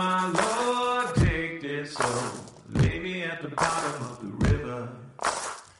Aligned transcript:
my 0.00 0.32
Lord, 0.32 1.14
take 1.16 1.60
this 1.60 1.92
soul. 1.92 2.30
Lay 2.80 2.98
me 3.00 3.22
at 3.22 3.42
the 3.42 3.52
bottom 3.62 3.96
of 4.08 4.16
the 4.24 4.32
river. 4.48 4.88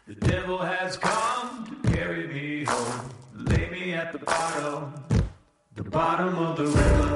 The 0.07 0.17
devil 0.33 0.59
has 0.59 0.99
come 0.99 1.65
to 1.69 1.75
carry 1.95 2.29
me 2.29 2.65
home. 2.65 3.01
Lay 3.51 3.71
me 3.71 3.95
at 3.95 4.13
the 4.13 4.19
bottom, 4.19 4.93
the 5.75 5.85
bottom 5.99 6.35
of 6.37 6.57
the 6.59 6.67
river. 6.67 7.11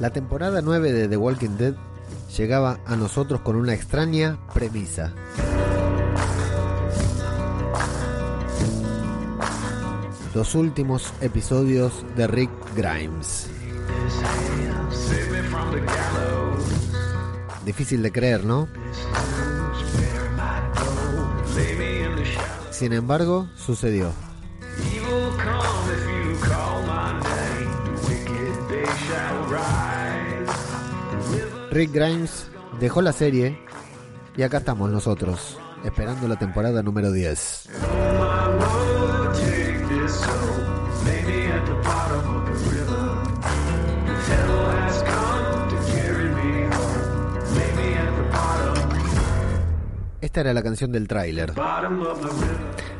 La 0.00 0.10
temporada 0.10 0.60
9 0.60 0.92
de 0.92 1.06
The 1.06 1.16
Walking 1.16 1.56
Dead 1.56 1.74
llegaba 2.36 2.80
a 2.84 2.96
nosotros 2.96 3.40
con 3.42 3.54
una 3.54 3.72
extraña 3.72 4.36
premisa. 4.52 5.12
Los 10.34 10.56
últimos 10.56 11.12
episodios 11.20 12.04
de 12.16 12.26
Rick 12.26 12.50
Grimes. 12.74 13.48
Difícil 17.64 18.02
de 18.02 18.12
creer, 18.12 18.44
¿no? 18.44 18.68
Sin 22.70 22.92
embargo, 22.92 23.48
sucedió. 23.56 24.12
Rick 31.70 31.92
Grimes 31.92 32.46
dejó 32.78 33.02
la 33.02 33.12
serie 33.12 33.58
y 34.36 34.42
acá 34.42 34.58
estamos 34.58 34.90
nosotros, 34.90 35.58
esperando 35.84 36.28
la 36.28 36.36
temporada 36.36 36.82
número 36.82 37.10
10. 37.10 37.68
Esta 50.34 50.40
era 50.40 50.54
la 50.54 50.64
canción 50.64 50.90
del 50.90 51.06
tráiler. 51.06 51.54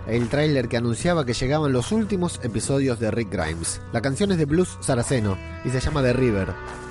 El 0.07 0.29
tráiler 0.29 0.69
que 0.69 0.77
anunciaba 0.77 1.27
que 1.27 1.33
llegaban 1.33 1.73
los 1.73 1.91
últimos 1.91 2.39
episodios 2.45 3.01
de 3.01 3.11
Rick 3.11 3.33
Grimes. 3.33 3.81
La 3.93 4.01
canción 4.01 4.31
es 4.31 4.39
de 4.39 4.45
Blues 4.45 4.79
Saraceno 4.81 5.37
y 5.65 5.71
se 5.71 5.81
llama 5.81 6.01
The 6.01 6.13
River, 6.13 6.51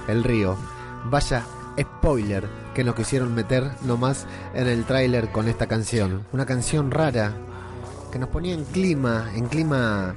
el 0.09 0.21
río. 0.21 0.57
Vaya 1.05 1.45
spoiler 1.79 2.45
que 2.75 2.83
nos 2.83 2.93
quisieron 2.93 3.33
meter 3.33 3.71
nomás 3.83 4.27
en 4.53 4.67
el 4.67 4.83
tráiler 4.83 5.31
con 5.31 5.47
esta 5.47 5.67
canción. 5.67 6.25
Una 6.33 6.45
canción 6.45 6.91
rara 6.91 7.31
que 8.11 8.19
nos 8.19 8.27
ponía 8.27 8.53
en 8.53 8.65
clima, 8.65 9.31
en 9.35 9.47
clima 9.47 10.13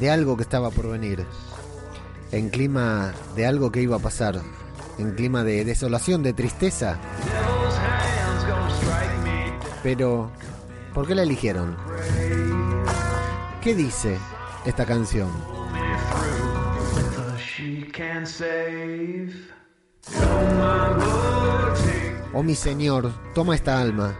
de 0.00 0.10
algo 0.10 0.36
que 0.36 0.42
estaba 0.42 0.70
por 0.70 0.90
venir. 0.90 1.24
En 2.32 2.48
clima 2.48 3.12
de 3.36 3.46
algo 3.46 3.70
que 3.70 3.82
iba 3.82 3.94
a 3.94 4.00
pasar. 4.00 4.40
En 4.98 5.12
clima 5.12 5.44
de 5.44 5.64
desolación, 5.64 6.24
de 6.24 6.32
tristeza. 6.32 6.98
Pero, 9.82 10.30
¿por 10.94 11.06
qué 11.06 11.14
la 11.14 11.22
eligieron? 11.22 11.76
¿Qué 13.60 13.74
dice 13.74 14.18
esta 14.64 14.86
canción? 14.86 15.30
Oh 22.32 22.42
mi 22.42 22.54
Señor, 22.54 23.12
toma 23.34 23.54
esta 23.54 23.80
alma. 23.80 24.14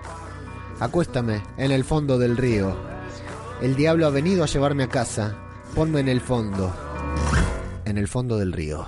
Acuéstame 0.80 1.42
en 1.56 1.70
el 1.70 1.84
fondo 1.84 2.18
del 2.18 2.36
río. 2.36 2.76
El 3.60 3.76
diablo 3.76 4.06
ha 4.06 4.10
venido 4.10 4.42
a 4.42 4.46
llevarme 4.46 4.82
a 4.82 4.88
casa. 4.88 5.36
Ponme 5.74 6.00
en 6.00 6.08
el 6.08 6.20
fondo. 6.20 6.74
En 7.84 7.98
el 7.98 8.08
fondo 8.08 8.36
del 8.36 8.52
río. 8.52 8.86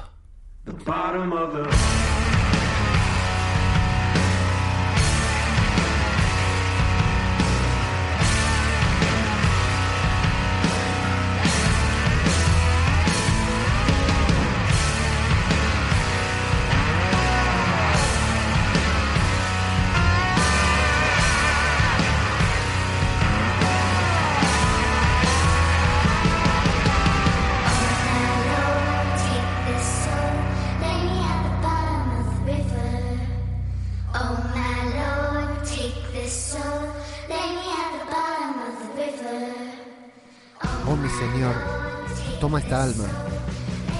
Alma. 42.85 43.09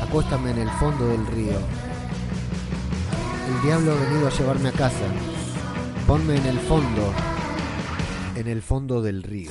Acuéstame 0.03 0.51
en 0.51 0.59
el 0.59 0.71
fondo 0.73 1.07
del 1.09 1.27
río. 1.27 1.57
El 3.49 3.63
diablo 3.63 3.93
ha 3.93 4.01
venido 4.09 4.27
a 4.29 4.31
llevarme 4.31 4.69
a 4.69 4.73
casa. 4.73 5.07
Ponme 6.07 6.37
en 6.37 6.47
el 6.47 6.59
fondo. 6.59 7.13
En 8.37 8.47
el 8.47 8.61
fondo 8.61 9.01
del 9.01 9.23
río. 9.23 9.51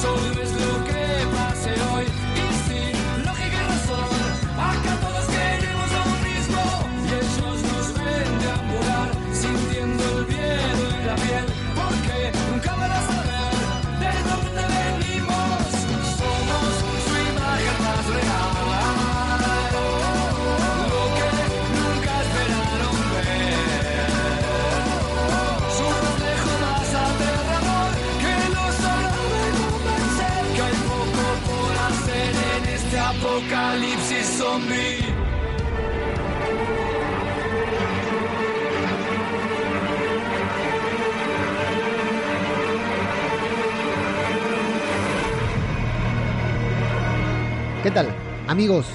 solo 0.00 0.42
es 0.42 0.52
lo 0.52 0.84
que 0.84 1.26
pase 1.34 1.70
hoy, 1.92 2.06
apocalipsis 33.48 34.26
zombie. 34.36 34.98
¿Qué 47.82 47.90
tal? 47.90 48.08
Amigos, 48.48 48.86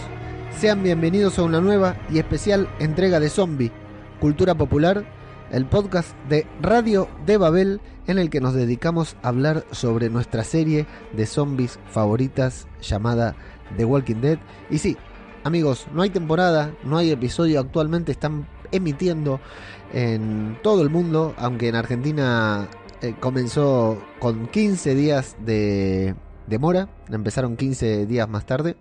sean 0.59 0.83
bienvenidos 0.83 1.39
a 1.39 1.43
una 1.43 1.59
nueva 1.59 1.95
y 2.11 2.19
especial 2.19 2.69
entrega 2.79 3.19
de 3.19 3.29
Zombie, 3.29 3.71
Cultura 4.19 4.53
Popular, 4.55 5.03
el 5.51 5.65
podcast 5.65 6.15
de 6.29 6.45
Radio 6.61 7.07
de 7.25 7.37
Babel 7.37 7.81
en 8.05 8.19
el 8.19 8.29
que 8.29 8.41
nos 8.41 8.53
dedicamos 8.53 9.15
a 9.23 9.29
hablar 9.29 9.65
sobre 9.71 10.09
nuestra 10.09 10.43
serie 10.43 10.85
de 11.13 11.25
zombies 11.25 11.79
favoritas 11.89 12.67
llamada 12.81 13.35
The 13.77 13.85
Walking 13.85 14.21
Dead. 14.21 14.39
Y 14.69 14.77
sí, 14.77 14.97
amigos, 15.43 15.87
no 15.93 16.01
hay 16.01 16.09
temporada, 16.09 16.73
no 16.83 16.97
hay 16.97 17.11
episodio, 17.11 17.59
actualmente 17.59 18.11
están 18.11 18.47
emitiendo 18.71 19.39
en 19.93 20.57
todo 20.63 20.81
el 20.81 20.89
mundo, 20.89 21.33
aunque 21.37 21.67
en 21.67 21.75
Argentina 21.75 22.67
eh, 23.01 23.15
comenzó 23.19 24.01
con 24.19 24.47
15 24.47 24.95
días 24.95 25.35
de 25.45 26.15
demora, 26.47 26.89
empezaron 27.09 27.55
15 27.55 28.05
días 28.05 28.27
más 28.27 28.45
tarde, 28.45 28.75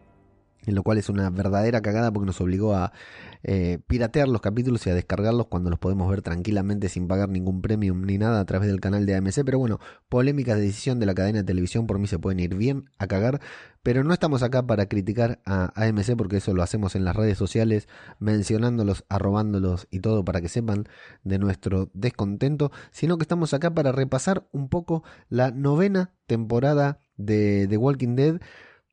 en 0.65 0.75
lo 0.75 0.83
cual 0.83 0.99
es 0.99 1.09
una 1.09 1.29
verdadera 1.31 1.81
cagada 1.83 2.11
porque 2.11 2.27
nos 2.27 2.41
obligó 2.41 2.75
a 2.75 2.93
eh, 3.45 3.79
piratear 3.87 4.29
los 4.29 4.41
capítulos 4.41 4.87
y 4.87 4.91
a 4.91 4.95
descargarlos 4.95 5.47
cuando 5.47 5.71
los 5.71 5.79
podemos 5.79 6.09
ver 6.11 6.23
tranquilamente 6.23 6.89
sin 6.89 7.09
pagar 7.09 7.29
ningún 7.29 7.61
premium 7.63 8.03
ni 8.03 8.19
nada 8.19 8.41
a 8.41 8.45
través 8.45 8.69
del 8.69 8.81
canal 8.81 9.07
de 9.07 9.15
AMC. 9.17 9.45
Pero 9.45 9.59
bueno, 9.59 9.81
polémica 10.09 10.55
de 10.55 10.63
decisión 10.63 11.01
de 11.01 11.07
la 11.07 11.15
cadena 11.15 11.39
de 11.39 11.45
televisión 11.45 11.87
por 11.87 11.99
mí 11.99 12.07
se 12.07 12.19
pueden 12.19 12.41
ir 12.41 12.55
bien 12.55 12.91
a 12.99 13.07
cagar. 13.07 13.41
Pero 13.83 14.05
no 14.05 14.15
estamos 14.15 14.43
acá 14.43 14.65
para 14.67 14.87
criticar 14.87 15.41
a 15.45 15.73
AMC 15.75 16.17
porque 16.17 16.37
eso 16.37 16.55
lo 16.55 16.63
hacemos 16.63 16.95
en 16.95 17.05
las 17.05 17.17
redes 17.17 17.37
sociales, 17.37 17.89
mencionándolos, 18.21 19.05
arrobándolos 19.09 19.89
y 19.91 20.01
todo 20.01 20.25
para 20.25 20.41
que 20.41 20.49
sepan 20.49 20.85
de 21.25 21.39
nuestro 21.39 21.91
descontento, 21.93 22.71
sino 22.93 23.19
que 23.19 23.23
estamos 23.23 23.55
acá 23.55 23.75
para 23.75 23.91
repasar 23.91 24.47
un 24.53 24.69
poco 24.69 25.03
la 25.29 25.51
novena 25.51 26.15
temporada 26.27 27.01
de 27.17 27.67
The 27.69 27.77
Walking 27.77 28.15
Dead 28.15 28.41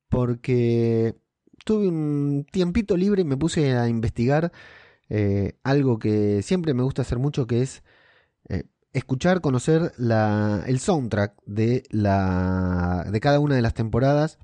porque 0.10 1.16
tuve 1.66 1.88
un 1.88 2.46
tiempito 2.52 2.98
libre 2.98 3.22
y 3.22 3.26
me 3.26 3.38
puse 3.38 3.78
a 3.78 3.88
investigar 3.88 4.52
eh, 5.10 5.54
algo 5.64 5.98
que 6.00 6.42
siempre 6.44 6.74
me 6.74 6.84
gusta 6.84 7.02
hacer 7.02 7.18
mucho, 7.20 7.48
que 7.48 7.62
es 7.62 7.84
eh, 8.50 8.64
escuchar, 8.94 9.42
conocer 9.42 9.94
la, 9.98 10.64
el 10.68 10.80
soundtrack 10.80 11.36
de, 11.46 11.84
la, 11.90 13.06
de 13.12 13.20
cada 13.20 13.40
una 13.40 13.56
de 13.56 13.62
las 13.62 13.74
temporadas. 13.74 14.38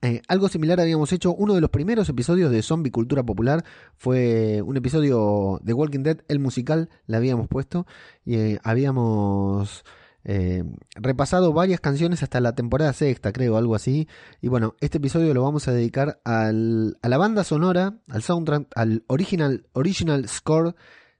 Eh, 0.00 0.22
algo 0.28 0.48
similar 0.48 0.80
habíamos 0.80 1.12
hecho, 1.12 1.34
uno 1.34 1.54
de 1.54 1.60
los 1.60 1.70
primeros 1.70 2.08
episodios 2.08 2.52
de 2.52 2.62
Zombie 2.62 2.92
Cultura 2.92 3.24
Popular 3.24 3.64
fue 3.96 4.62
un 4.62 4.76
episodio 4.76 5.58
de 5.62 5.72
Walking 5.72 6.04
Dead, 6.04 6.18
el 6.28 6.38
musical, 6.38 6.88
le 7.06 7.16
habíamos 7.16 7.48
puesto 7.48 7.86
y 8.24 8.58
habíamos 8.62 9.84
eh, 10.24 10.64
repasado 10.94 11.52
varias 11.52 11.80
canciones 11.80 12.22
hasta 12.22 12.40
la 12.40 12.54
temporada 12.54 12.92
sexta, 12.92 13.32
creo, 13.32 13.56
algo 13.56 13.74
así. 13.74 14.08
Y 14.40 14.48
bueno, 14.48 14.74
este 14.80 14.98
episodio 14.98 15.32
lo 15.34 15.42
vamos 15.42 15.68
a 15.68 15.72
dedicar 15.72 16.20
al, 16.24 16.98
a 17.02 17.08
la 17.08 17.18
banda 17.18 17.44
sonora, 17.44 17.98
al 18.08 18.22
soundtrack, 18.22 18.68
al 18.74 19.04
original, 19.06 19.66
original 19.72 20.28
score 20.28 20.74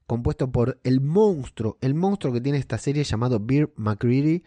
compuesto 0.05 0.51
por 0.51 0.79
el 0.83 1.01
monstruo, 1.01 1.77
el 1.81 1.93
monstruo 1.93 2.33
que 2.33 2.41
tiene 2.41 2.57
esta 2.57 2.77
serie 2.77 3.03
llamado 3.03 3.39
Beer 3.39 3.71
McCreary, 3.75 4.43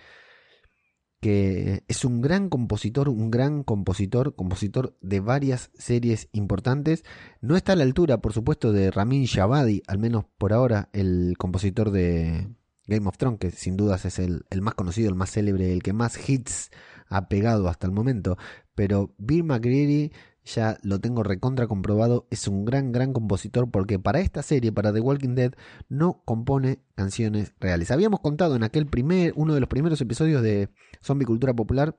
que 1.21 1.85
es 1.87 2.05
un 2.05 2.21
gran 2.21 2.49
compositor, 2.49 3.09
un 3.09 3.31
gran 3.31 3.63
compositor, 3.63 4.35
compositor 4.35 4.97
de 5.01 5.21
varias 5.21 5.71
series 5.75 6.29
importantes. 6.33 7.05
No 7.41 7.57
está 7.57 7.75
a 7.75 7.77
la 7.77 7.85
altura, 7.85 8.21
por 8.21 8.33
supuesto, 8.33 8.73
de 8.73 8.91
Ramin 8.91 9.27
Javadi, 9.27 9.83
al 9.87 9.99
menos 9.99 10.25
por 10.37 10.53
ahora, 10.53 10.89
el 10.93 11.37
compositor 11.39 11.93
de, 11.93 12.49
Game 12.87 13.09
of 13.09 13.17
Thrones, 13.17 13.39
que 13.39 13.51
sin 13.51 13.77
dudas 13.77 14.05
es 14.05 14.19
el, 14.19 14.45
más 14.61 14.75
conocido, 14.75 15.09
el 15.09 15.15
más 15.15 15.31
célebre, 15.31 15.73
el 15.73 15.83
que 15.83 15.93
más 15.93 16.29
hits 16.29 16.71
ha 17.09 17.29
pegado 17.29 17.69
hasta 17.69 17.87
el 17.87 17.93
momento. 17.93 18.37
Pero 18.75 19.15
Bill 19.19 19.45
McGreary 19.45 20.13
ya 20.45 20.79
lo 20.83 21.01
tengo 21.01 21.23
recontra 21.23 21.69
comprobado, 21.69 22.27
es 22.31 22.49
un 22.49 22.65
gran, 22.65 22.91
gran 22.91 23.13
compositor 23.13 23.71
porque 23.71 23.99
para 23.99 24.21
esta 24.21 24.43
serie, 24.43 24.73
para 24.73 24.93
The 24.93 25.01
Walking 25.01 25.35
Dead, 25.35 25.53
no 25.89 26.23
compone 26.25 26.81
canciones 26.95 27.55
reales. 27.61 27.91
Habíamos 27.91 28.21
contado 28.21 28.57
en 28.57 28.65
aquel 28.65 28.87
primer, 28.87 29.33
uno 29.37 29.55
de 29.55 29.61
los 29.61 29.69
primeros 29.69 30.01
episodios 30.01 30.43
de 30.43 30.69
Zombie 31.01 31.27
Cultura 31.27 31.55
Popular, 31.55 31.97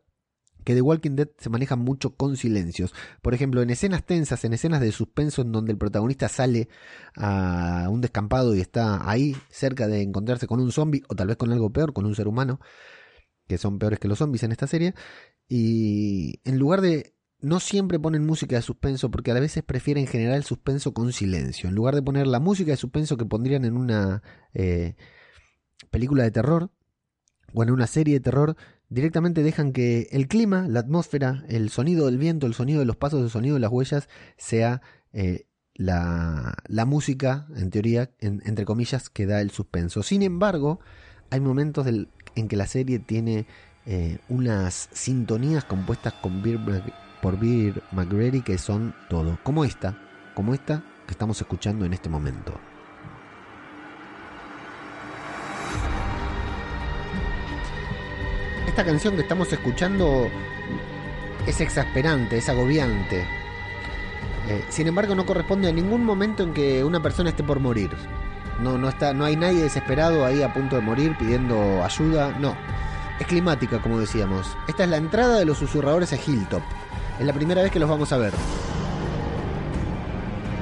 que 0.64 0.74
The 0.74 0.82
Walking 0.82 1.16
Dead 1.16 1.30
se 1.38 1.50
maneja 1.50 1.76
mucho 1.76 2.16
con 2.16 2.38
silencios. 2.38 2.94
Por 3.22 3.34
ejemplo, 3.34 3.62
en 3.62 3.70
escenas 3.70 4.06
tensas, 4.06 4.44
en 4.46 4.54
escenas 4.54 4.82
de 4.82 4.92
suspenso 4.92 5.42
en 5.42 5.52
donde 5.52 5.72
el 5.72 5.78
protagonista 5.78 6.30
sale 6.30 6.70
a 7.16 7.88
un 7.90 8.02
descampado 8.02 8.56
y 8.56 8.62
está 8.62 9.10
ahí 9.10 9.36
cerca 9.50 9.88
de 9.88 10.02
encontrarse 10.02 10.48
con 10.48 10.60
un 10.60 10.72
zombie 10.72 11.04
o 11.10 11.16
tal 11.16 11.28
vez 11.28 11.38
con 11.38 11.52
algo 11.52 11.72
peor, 11.72 11.94
con 11.94 12.06
un 12.06 12.16
ser 12.16 12.28
humano, 12.28 12.60
que 13.48 13.58
son 13.58 13.80
peores 13.80 14.00
que 14.00 14.08
los 14.08 14.20
zombies 14.20 14.44
en 14.44 14.52
esta 14.52 14.68
serie, 14.68 14.94
y 15.48 16.42
en 16.44 16.58
lugar 16.58 16.82
de... 16.82 17.14
No 17.40 17.60
siempre 17.60 18.00
ponen 18.00 18.26
música 18.26 18.56
de 18.56 18.62
suspenso 18.62 19.12
porque 19.12 19.32
a 19.32 19.34
veces 19.34 19.64
prefieren 19.64 20.08
generar 20.08 20.38
el 20.38 20.46
suspenso 20.46 20.94
con 20.94 21.12
silencio. 21.12 21.68
En 21.68 21.76
lugar 21.76 21.94
de 21.94 22.02
poner 22.02 22.26
la 22.26 22.40
música 22.40 22.72
de 22.72 22.78
suspenso 22.78 23.18
que 23.18 23.26
pondrían 23.26 23.66
en 23.66 23.76
una 23.76 24.24
eh, 24.54 24.96
película 25.92 26.24
de 26.24 26.32
terror 26.32 26.72
o 27.54 27.64
en 27.64 27.72
una 27.72 27.86
serie 27.86 28.14
de 28.14 28.20
terror, 28.22 28.56
directamente 28.94 29.42
dejan 29.42 29.74
que 29.74 30.08
el 30.12 30.28
clima, 30.28 30.68
la 30.68 30.82
atmósfera, 30.82 31.44
el 31.50 31.70
sonido 31.70 32.06
del 32.06 32.20
viento, 32.20 32.46
el 32.46 32.54
sonido 32.54 32.80
de 32.80 32.86
los 32.86 32.96
pasos, 32.96 33.22
el 33.22 33.30
sonido 33.30 33.56
de 33.56 33.60
las 33.60 33.72
huellas 33.72 34.08
sea 34.38 34.82
eh, 35.14 35.46
la, 35.74 36.56
música, 36.86 37.48
en 37.56 37.72
teoría, 37.72 38.12
entre 38.20 38.66
comillas, 38.66 39.10
que 39.10 39.26
da 39.26 39.42
el 39.42 39.50
suspenso. 39.50 40.04
Sin 40.04 40.22
embargo, 40.22 40.80
hay 41.32 41.40
momentos 41.40 41.88
en 41.88 42.48
que 42.48 42.56
la 42.56 42.68
serie 42.68 43.00
tiene 43.00 43.48
eh, 43.86 44.20
unas 44.30 44.90
sintonías 44.94 45.66
compuestas 45.66 46.14
con 46.14 46.44
por 47.22 47.40
Beer 47.40 47.82
McGrady 47.92 48.42
que 48.42 48.58
son 48.58 48.94
todo, 49.10 49.40
como 49.44 49.66
esta, 49.66 49.98
como 50.36 50.54
esta 50.54 50.84
que 51.08 51.14
estamos 51.14 51.42
escuchando 51.42 51.86
en 51.86 51.94
este 51.94 52.10
momento. 52.10 52.60
Esta 58.68 58.84
canción 58.84 59.16
que 59.16 59.22
estamos 59.22 59.52
escuchando 59.52 60.30
es 61.46 61.62
exasperante, 61.62 62.38
es 62.38 62.50
agobiante. 62.50 63.26
Eh, 64.50 64.64
sin 64.70 64.88
embargo, 64.88 65.16
no 65.16 65.26
corresponde 65.26 65.70
a 65.70 65.72
ningún 65.72 66.04
momento 66.04 66.44
en 66.44 66.54
que 66.54 66.84
una 66.84 67.02
persona 67.02 67.30
esté 67.30 67.44
por 67.44 67.60
morir. 67.60 67.92
No, 68.62 68.78
no, 68.78 68.90
está, 68.90 69.14
no 69.14 69.26
hay 69.26 69.36
nadie 69.36 69.62
desesperado 69.62 70.26
ahí 70.26 70.42
a 70.42 70.54
punto 70.54 70.76
de 70.76 70.82
morir 70.82 71.16
pidiendo 71.18 71.84
ayuda. 71.84 72.38
No. 72.40 72.56
Es 73.20 73.28
climática, 73.28 73.80
como 73.80 74.00
decíamos. 74.00 74.56
Esta 74.68 74.84
es 74.84 74.90
la 74.90 74.98
entrada 74.98 75.38
de 75.38 75.46
los 75.46 75.58
susurradores 75.58 76.14
a 76.14 76.16
Hilltop. 76.16 76.64
Es 77.20 77.26
la 77.26 77.34
primera 77.34 77.62
vez 77.62 77.72
que 77.72 77.80
los 77.80 77.90
vamos 77.90 78.12
a 78.12 78.18
ver. 78.18 78.34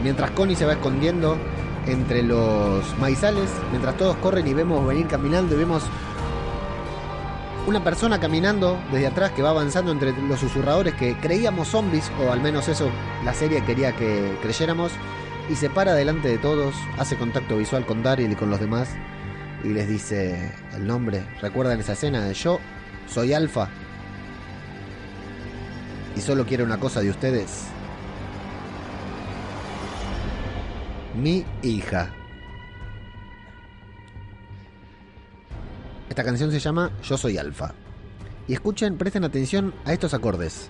Mientras 0.03 0.31
Connie 0.31 0.55
se 0.55 0.65
va 0.65 0.73
escondiendo 0.73 1.37
entre 1.87 2.23
los 2.23 2.97
maizales, 2.99 3.49
mientras 3.71 3.97
todos 3.97 4.15
corren 4.17 4.47
y 4.47 4.53
vemos 4.53 4.85
venir 4.85 5.07
caminando 5.07 5.55
y 5.55 5.59
vemos 5.59 5.83
una 7.67 7.83
persona 7.83 8.19
caminando 8.19 8.79
desde 8.91 9.07
atrás 9.07 9.31
que 9.31 9.41
va 9.41 9.51
avanzando 9.51 9.91
entre 9.91 10.13
los 10.23 10.39
susurradores 10.39 10.95
que 10.95 11.15
creíamos 11.17 11.69
zombies, 11.69 12.11
o 12.19 12.31
al 12.31 12.41
menos 12.41 12.67
eso 12.67 12.89
la 13.23 13.33
serie 13.33 13.63
quería 13.63 13.95
que 13.95 14.37
creyéramos, 14.41 14.91
y 15.49 15.55
se 15.55 15.69
para 15.69 15.93
delante 15.93 16.27
de 16.27 16.37
todos, 16.37 16.73
hace 16.97 17.17
contacto 17.17 17.57
visual 17.57 17.85
con 17.85 18.03
Daryl 18.03 18.31
y 18.31 18.35
con 18.35 18.49
los 18.49 18.59
demás, 18.59 18.89
y 19.63 19.69
les 19.69 19.87
dice 19.87 20.51
el 20.73 20.87
nombre. 20.87 21.23
¿Recuerdan 21.41 21.79
esa 21.79 21.93
escena 21.93 22.21
de 22.21 22.33
yo 22.33 22.59
soy 23.07 23.33
Alfa? 23.33 23.69
Y 26.15 26.21
solo 26.21 26.45
quiero 26.45 26.65
una 26.65 26.79
cosa 26.79 27.01
de 27.01 27.09
ustedes. 27.09 27.65
Mi 31.15 31.45
hija. 31.61 32.11
Esta 36.11 36.25
canción 36.25 36.51
se 36.51 36.59
llama 36.59 36.91
Yo 37.03 37.15
Soy 37.15 37.37
Alfa. 37.37 37.73
Y 38.45 38.51
escuchen, 38.51 38.97
presten 38.97 39.23
atención 39.23 39.73
a 39.85 39.93
estos 39.93 40.13
acordes. 40.13 40.69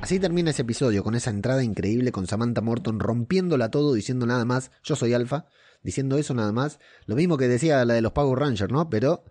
Así 0.00 0.20
termina 0.20 0.50
ese 0.50 0.62
episodio, 0.62 1.02
con 1.02 1.16
esa 1.16 1.30
entrada 1.30 1.64
increíble 1.64 2.12
con 2.12 2.28
Samantha 2.28 2.60
Morton 2.60 3.00
rompiéndola 3.00 3.72
todo, 3.72 3.94
diciendo 3.94 4.26
nada 4.26 4.44
más, 4.44 4.70
yo 4.84 4.94
soy 4.94 5.12
alfa, 5.12 5.46
diciendo 5.82 6.16
eso 6.16 6.34
nada 6.34 6.52
más. 6.52 6.78
Lo 7.06 7.16
mismo 7.16 7.36
que 7.36 7.48
decía 7.48 7.84
la 7.84 7.94
de 7.94 8.00
los 8.00 8.12
Power 8.12 8.38
Rangers, 8.38 8.72
¿no? 8.72 8.88
Pero 8.88 9.24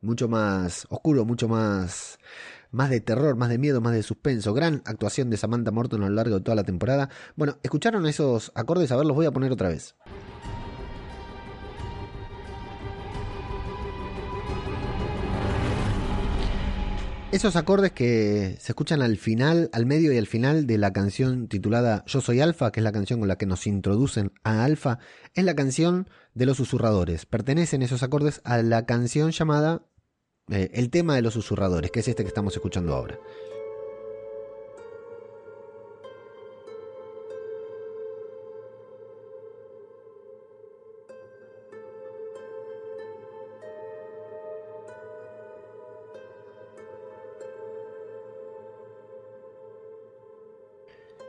mucho 0.00 0.28
más 0.28 0.86
oscuro, 0.90 1.24
mucho 1.24 1.48
más 1.48 2.20
más 2.70 2.90
de 2.90 3.00
terror, 3.00 3.36
más 3.36 3.48
de 3.48 3.58
miedo, 3.58 3.80
más 3.80 3.94
de 3.94 4.02
suspenso. 4.02 4.54
Gran 4.54 4.82
actuación 4.84 5.30
de 5.30 5.36
Samantha 5.36 5.70
Morton 5.70 6.02
a 6.02 6.08
lo 6.08 6.14
largo 6.14 6.36
de 6.36 6.42
toda 6.42 6.54
la 6.54 6.64
temporada. 6.64 7.08
Bueno, 7.36 7.58
¿escucharon 7.62 8.06
esos 8.06 8.52
acordes? 8.54 8.92
A 8.92 8.96
ver, 8.96 9.06
los 9.06 9.16
voy 9.16 9.26
a 9.26 9.30
poner 9.30 9.52
otra 9.52 9.68
vez. 9.68 9.94
Esos 17.30 17.56
acordes 17.56 17.92
que 17.92 18.56
se 18.58 18.72
escuchan 18.72 19.02
al 19.02 19.18
final, 19.18 19.68
al 19.74 19.84
medio 19.84 20.14
y 20.14 20.16
al 20.16 20.26
final 20.26 20.66
de 20.66 20.78
la 20.78 20.94
canción 20.94 21.46
titulada 21.46 22.02
Yo 22.06 22.22
soy 22.22 22.40
Alfa, 22.40 22.72
que 22.72 22.80
es 22.80 22.84
la 22.84 22.90
canción 22.90 23.18
con 23.18 23.28
la 23.28 23.36
que 23.36 23.44
nos 23.44 23.66
introducen 23.66 24.32
a 24.44 24.64
Alfa, 24.64 24.98
es 25.34 25.44
la 25.44 25.54
canción 25.54 26.08
de 26.32 26.46
los 26.46 26.56
susurradores. 26.56 27.26
Pertenecen 27.26 27.82
esos 27.82 28.02
acordes 28.02 28.40
a 28.44 28.62
la 28.62 28.86
canción 28.86 29.30
llamada 29.32 29.82
eh, 30.50 30.70
el 30.74 30.90
tema 30.90 31.14
de 31.14 31.22
los 31.22 31.34
susurradores, 31.34 31.90
que 31.90 32.00
es 32.00 32.08
este 32.08 32.22
que 32.22 32.28
estamos 32.28 32.54
escuchando 32.54 32.94
ahora. 32.94 33.18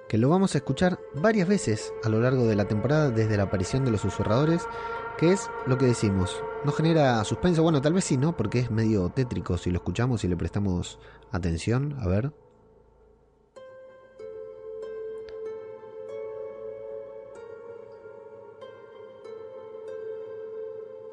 Que 0.10 0.18
lo 0.18 0.28
vamos 0.28 0.56
a 0.56 0.58
escuchar 0.58 1.00
varias 1.14 1.48
veces 1.48 1.94
a 2.04 2.10
lo 2.10 2.20
largo 2.20 2.48
de 2.48 2.56
la 2.56 2.68
temporada 2.68 3.12
desde 3.12 3.38
la 3.38 3.44
aparición 3.44 3.86
de 3.86 3.92
los 3.92 4.02
susurradores, 4.02 4.64
que 5.20 5.32
es 5.32 5.52
lo 5.68 5.78
que 5.78 5.86
decimos. 5.86 6.42
No 6.66 6.72
genera 6.72 7.24
suspenso, 7.24 7.62
bueno, 7.62 7.80
tal 7.80 7.94
vez 7.94 8.06
sí, 8.06 8.18
¿no? 8.18 8.36
Porque 8.36 8.58
es 8.58 8.72
medio 8.72 9.10
tétrico 9.10 9.56
si 9.60 9.70
lo 9.70 9.78
escuchamos 9.78 10.24
y 10.24 10.28
le 10.28 10.36
prestamos 10.36 10.98
atención. 11.32 11.96
A 12.00 12.08
ver. 12.08 12.34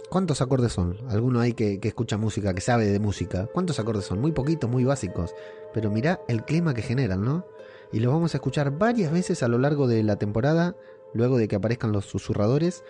¿Cuántos 0.09 0.41
acordes 0.41 0.73
son? 0.73 0.97
Alguno 1.11 1.41
hay 1.41 1.53
que, 1.53 1.81
que, 1.81 1.89
escucha 1.89 2.17
música, 2.17 2.55
que 2.55 2.63
sabe 2.63 2.87
de 2.87 2.99
música. 2.99 3.47
¿Cuántos 3.53 3.79
acordes 3.79 4.07
son? 4.07 4.23
Muy 4.23 4.33
poquitos, 4.33 4.71
muy 4.71 4.85
básicos. 4.85 5.35
Pero 5.75 5.91
mirá 5.91 6.23
el 6.29 6.47
clima 6.47 6.73
que 6.73 6.81
generan, 6.81 7.23
¿no? 7.23 7.45
Y 7.93 8.01
los 8.01 8.13
vamos 8.13 8.35
a 8.35 8.39
escuchar 8.39 8.73
varias 8.73 9.13
veces 9.13 9.43
a 9.43 9.49
lo 9.49 9.59
largo 9.59 9.87
de 9.87 10.03
la 10.03 10.17
temporada, 10.17 10.77
luego 11.15 11.39
de 11.39 11.49
que 11.49 11.57
aparezcan 11.57 11.93
los 11.93 12.07
susurradores, 12.07 12.85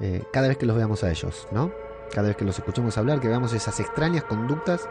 eh, 0.00 0.24
cada 0.32 0.48
vez 0.48 0.56
que 0.56 0.66
los 0.66 0.76
veamos 0.76 1.04
a 1.04 1.10
ellos, 1.10 1.46
¿no? 1.52 1.72
Cada 2.12 2.28
vez 2.28 2.36
que 2.36 2.44
los 2.44 2.58
escuchemos 2.58 2.98
hablar, 2.98 3.20
que 3.20 3.28
veamos 3.28 3.52
esas 3.52 3.80
extrañas 3.80 4.24
conductas, 4.24 4.88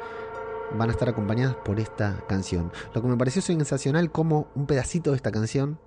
van 0.78 0.90
a 0.90 0.94
estar 0.94 1.10
acompañadas 1.10 1.56
por 1.56 1.80
esta 1.80 2.24
canción. 2.28 2.72
Lo 2.94 3.02
que 3.02 3.08
me 3.08 3.18
pareció 3.18 3.42
sensacional 3.42 4.12
como 4.12 4.48
un 4.56 4.66
pedacito 4.66 5.12
de 5.12 5.18
esta 5.18 5.32
canción 5.32 5.80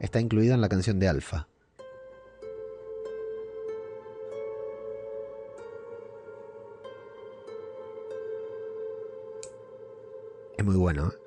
está 0.00 0.20
incluida 0.20 0.54
en 0.54 0.60
la 0.60 0.68
canción 0.68 0.98
de 0.98 1.08
Alfa. 1.08 1.48
Es 10.56 10.64
muy 10.64 10.76
bueno. 10.76 11.08
¿eh? 11.08 11.21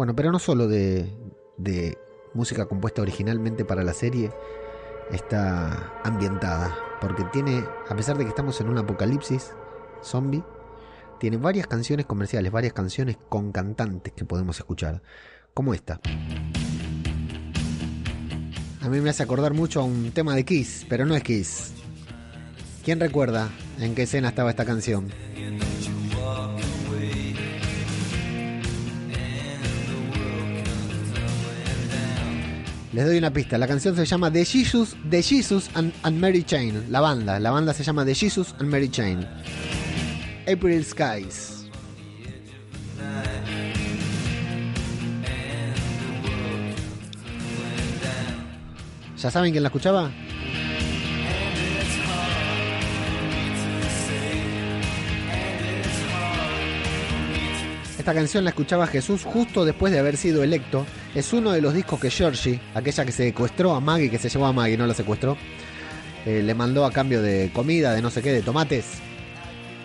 Bueno, 0.00 0.16
pero 0.16 0.32
no 0.32 0.38
solo 0.38 0.66
de, 0.66 1.12
música 2.32 2.64
compuesta 2.64 3.02
originalmente 3.02 3.66
para 3.66 3.84
la 3.84 3.92
serie 3.92 4.30
está 5.10 5.92
ambientada, 6.02 6.74
porque 7.02 7.22
tiene, 7.24 7.62
a 7.86 7.94
pesar 7.94 8.16
de 8.16 8.24
que 8.24 8.30
estamos 8.30 8.58
en 8.62 8.70
un 8.70 8.78
apocalipsis 8.78 9.52
zombie, 10.02 10.42
tiene 11.18 11.36
varias 11.36 11.66
canciones 11.66 12.06
comerciales, 12.06 12.50
varias 12.50 12.72
canciones 12.72 13.18
con 13.28 13.52
cantantes 13.52 14.14
que 14.14 14.24
podemos 14.24 14.56
escuchar, 14.56 15.02
como 15.52 15.74
esta. 15.74 16.00
A 18.80 18.88
mí 18.88 19.00
me 19.02 19.10
hace 19.10 19.22
acordar 19.22 19.52
mucho 19.52 19.80
a 19.80 19.84
un 19.84 20.12
tema 20.12 20.34
de 20.34 20.46
Kiss, 20.46 20.86
pero 20.88 21.04
no 21.04 21.14
es 21.14 21.22
Kiss. 21.22 21.74
¿Quién 22.86 23.00
recuerda 23.00 23.50
en 23.78 23.94
qué 23.94 24.04
escena 24.04 24.30
estaba 24.30 24.48
esta 24.48 24.64
canción? 24.64 25.10
Les 32.92 33.04
doy 33.04 33.18
una 33.18 33.32
pista. 33.32 33.56
La 33.56 33.68
canción 33.68 33.94
se 33.94 34.04
llama 34.04 34.32
The 34.32 34.44
Jesus, 34.44 34.96
The 35.08 35.22
Jesus 35.22 35.70
and, 35.74 35.92
Mary 36.18 36.42
Chain. 36.42 36.86
La 36.90 37.00
banda. 37.00 37.38
La 37.38 37.52
banda 37.52 37.72
se 37.72 37.84
llama 37.84 38.04
The 38.04 38.14
Jesus 38.16 38.52
and 38.58 38.68
Mary 38.68 38.88
Chain. 38.88 39.24
April 40.52 40.84
Skies. 40.84 41.68
¿Ya 49.16 49.30
saben 49.30 49.52
quién 49.52 49.62
la 49.62 49.68
escuchaba? 49.68 50.10
Esta 57.98 58.14
canción 58.14 58.44
la 58.44 58.50
escuchaba 58.50 58.86
Jesús 58.88 59.22
justo 59.24 59.64
después 59.64 59.92
de 59.92 60.00
haber 60.00 60.16
sido 60.16 60.42
electo. 60.42 60.86
Es 61.14 61.32
uno 61.32 61.50
de 61.50 61.60
los 61.60 61.74
discos 61.74 61.98
que 61.98 62.08
Georgie, 62.08 62.60
aquella 62.72 63.04
que 63.04 63.12
secuestró 63.12 63.74
a 63.74 63.80
Maggie, 63.80 64.10
que 64.10 64.18
se 64.18 64.28
llevó 64.28 64.46
a 64.46 64.52
Maggie, 64.52 64.76
no 64.76 64.86
la 64.86 64.94
secuestró, 64.94 65.36
eh, 66.24 66.42
le 66.42 66.54
mandó 66.54 66.84
a 66.84 66.92
cambio 66.92 67.20
de 67.20 67.50
comida, 67.52 67.92
de 67.92 68.02
no 68.02 68.10
sé 68.10 68.22
qué, 68.22 68.32
de 68.32 68.42
tomates. 68.42 68.86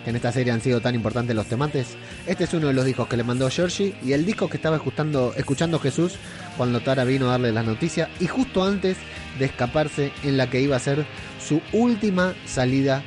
En 0.06 0.14
esta 0.14 0.30
serie 0.30 0.52
han 0.52 0.60
sido 0.60 0.80
tan 0.80 0.94
importantes 0.94 1.34
los 1.34 1.46
tomates. 1.46 1.96
Este 2.28 2.44
es 2.44 2.54
uno 2.54 2.68
de 2.68 2.74
los 2.74 2.84
discos 2.84 3.08
que 3.08 3.16
le 3.16 3.24
mandó 3.24 3.50
Georgie 3.50 3.92
y 4.04 4.12
el 4.12 4.24
disco 4.24 4.48
que 4.48 4.56
estaba 4.56 4.76
escuchando, 4.76 5.34
escuchando 5.36 5.80
Jesús 5.80 6.14
cuando 6.56 6.80
Tara 6.80 7.02
vino 7.02 7.26
a 7.26 7.32
darle 7.32 7.50
las 7.50 7.66
noticias 7.66 8.08
y 8.20 8.28
justo 8.28 8.62
antes 8.62 8.96
de 9.36 9.46
escaparse 9.46 10.12
en 10.22 10.36
la 10.36 10.48
que 10.48 10.60
iba 10.60 10.76
a 10.76 10.80
ser 10.80 11.04
su 11.44 11.60
última 11.72 12.34
salida 12.46 13.02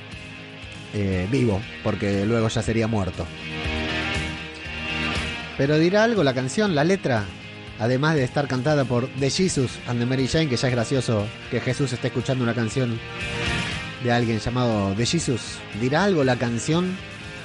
eh, 0.94 1.26
vivo, 1.32 1.62
porque 1.84 2.26
luego 2.26 2.50
ya 2.50 2.62
sería 2.62 2.88
muerto. 2.88 3.26
Pero 5.58 5.78
dirá 5.78 6.04
algo 6.04 6.24
la 6.24 6.34
canción, 6.34 6.76
la 6.76 6.84
letra, 6.84 7.24
además 7.80 8.16
de 8.16 8.24
estar 8.24 8.48
cantada 8.48 8.86
por 8.86 9.08
The 9.20 9.30
Jesus 9.30 9.80
and 9.88 10.00
the 10.00 10.06
Mary 10.06 10.28
Jane, 10.28 10.48
que 10.48 10.58
ya 10.58 10.68
es 10.68 10.74
gracioso 10.74 11.26
que 11.50 11.60
Jesús 11.60 11.92
esté 11.94 12.08
escuchando 12.08 12.44
una 12.44 12.54
canción 12.54 13.00
de 14.04 14.12
alguien 14.12 14.40
llamado 14.40 14.94
The 14.96 15.06
Jesus. 15.06 15.42
¿Dirá 15.82 16.04
algo 16.04 16.24
la 16.24 16.38
canción? 16.38 16.96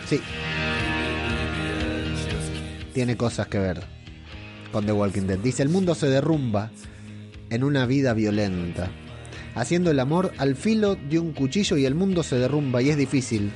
Sí. 0.08 0.20
Tiene 2.92 3.16
cosas 3.16 3.48
que 3.48 3.58
ver 3.58 3.82
con 4.72 4.86
The 4.86 4.92
Walking 4.92 5.22
Dead. 5.22 5.38
Dice, 5.38 5.62
el 5.62 5.68
mundo 5.68 5.94
se 5.94 6.08
derrumba 6.08 6.70
en 7.50 7.64
una 7.64 7.86
vida 7.86 8.12
violenta, 8.14 8.90
haciendo 9.54 9.90
el 9.90 10.00
amor 10.00 10.32
al 10.38 10.56
filo 10.56 10.96
de 10.96 11.18
un 11.18 11.32
cuchillo 11.32 11.76
y 11.76 11.86
el 11.86 11.94
mundo 11.94 12.22
se 12.22 12.36
derrumba 12.36 12.82
y 12.82 12.90
es 12.90 12.96
difícil 12.96 13.52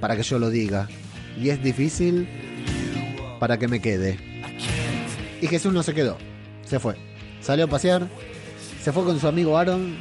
para 0.00 0.16
que 0.16 0.22
yo 0.22 0.38
lo 0.38 0.50
diga. 0.50 0.88
Y 1.40 1.50
es 1.50 1.62
difícil 1.62 2.28
para 3.38 3.58
que 3.58 3.66
me 3.66 3.80
quede. 3.80 4.29
Y 5.40 5.46
Jesús 5.46 5.72
no 5.72 5.82
se 5.82 5.94
quedó, 5.94 6.18
se 6.64 6.78
fue. 6.78 6.96
Salió 7.40 7.64
a 7.64 7.68
pasear, 7.68 8.06
se 8.82 8.92
fue 8.92 9.04
con 9.04 9.18
su 9.18 9.26
amigo 9.26 9.56
Aaron, 9.56 9.96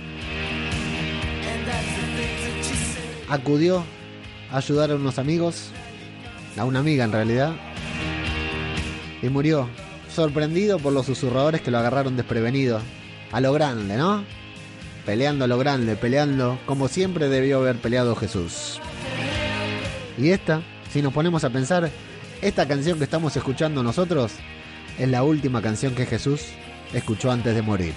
acudió 3.29 3.83
a 4.51 4.57
ayudar 4.57 4.91
a 4.91 4.95
unos 4.95 5.17
amigos, 5.17 5.69
a 6.57 6.65
una 6.65 6.79
amiga 6.79 7.05
en 7.05 7.11
realidad, 7.11 7.53
y 9.21 9.29
murió, 9.29 9.69
sorprendido 10.13 10.79
por 10.79 10.91
los 10.91 11.05
susurradores 11.05 11.61
que 11.61 11.71
lo 11.71 11.77
agarraron 11.77 12.17
desprevenido, 12.17 12.81
a 13.31 13.39
lo 13.39 13.53
grande, 13.53 13.95
¿no? 13.95 14.23
Peleando 15.05 15.45
a 15.45 15.47
lo 15.47 15.57
grande, 15.57 15.95
peleando 15.95 16.59
como 16.65 16.87
siempre 16.89 17.29
debió 17.29 17.59
haber 17.59 17.77
peleado 17.77 18.15
Jesús. 18.15 18.81
Y 20.17 20.31
esta, 20.31 20.61
si 20.91 21.01
nos 21.01 21.13
ponemos 21.13 21.45
a 21.45 21.49
pensar, 21.49 21.89
esta 22.41 22.67
canción 22.67 22.97
que 22.97 23.05
estamos 23.05 23.35
escuchando 23.37 23.83
nosotros 23.83 24.33
es 24.99 25.09
la 25.09 25.23
última 25.23 25.61
canción 25.61 25.95
que 25.95 26.05
Jesús 26.05 26.47
escuchó 26.93 27.31
antes 27.31 27.55
de 27.55 27.61
morir. 27.61 27.93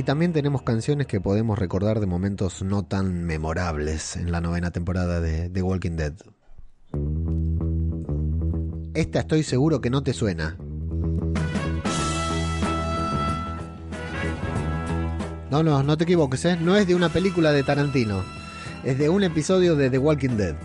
Y 0.00 0.02
también 0.02 0.32
tenemos 0.32 0.62
canciones 0.62 1.06
que 1.06 1.20
podemos 1.20 1.58
recordar 1.58 2.00
de 2.00 2.06
momentos 2.06 2.62
no 2.62 2.86
tan 2.86 3.24
memorables 3.24 4.16
en 4.16 4.32
la 4.32 4.40
novena 4.40 4.70
temporada 4.70 5.20
de 5.20 5.50
The 5.50 5.60
Walking 5.60 5.96
Dead. 5.96 6.14
Esta 8.94 9.18
estoy 9.18 9.42
seguro 9.42 9.82
que 9.82 9.90
no 9.90 10.02
te 10.02 10.14
suena. 10.14 10.56
No, 15.50 15.62
no, 15.62 15.82
no 15.82 15.98
te 15.98 16.04
equivoques, 16.04 16.46
¿eh? 16.46 16.56
No 16.58 16.76
es 16.76 16.86
de 16.86 16.94
una 16.94 17.10
película 17.10 17.52
de 17.52 17.62
Tarantino. 17.62 18.24
Es 18.82 18.98
de 18.98 19.10
un 19.10 19.22
episodio 19.22 19.76
de 19.76 19.90
The 19.90 19.98
Walking 19.98 20.38
Dead. 20.38 20.56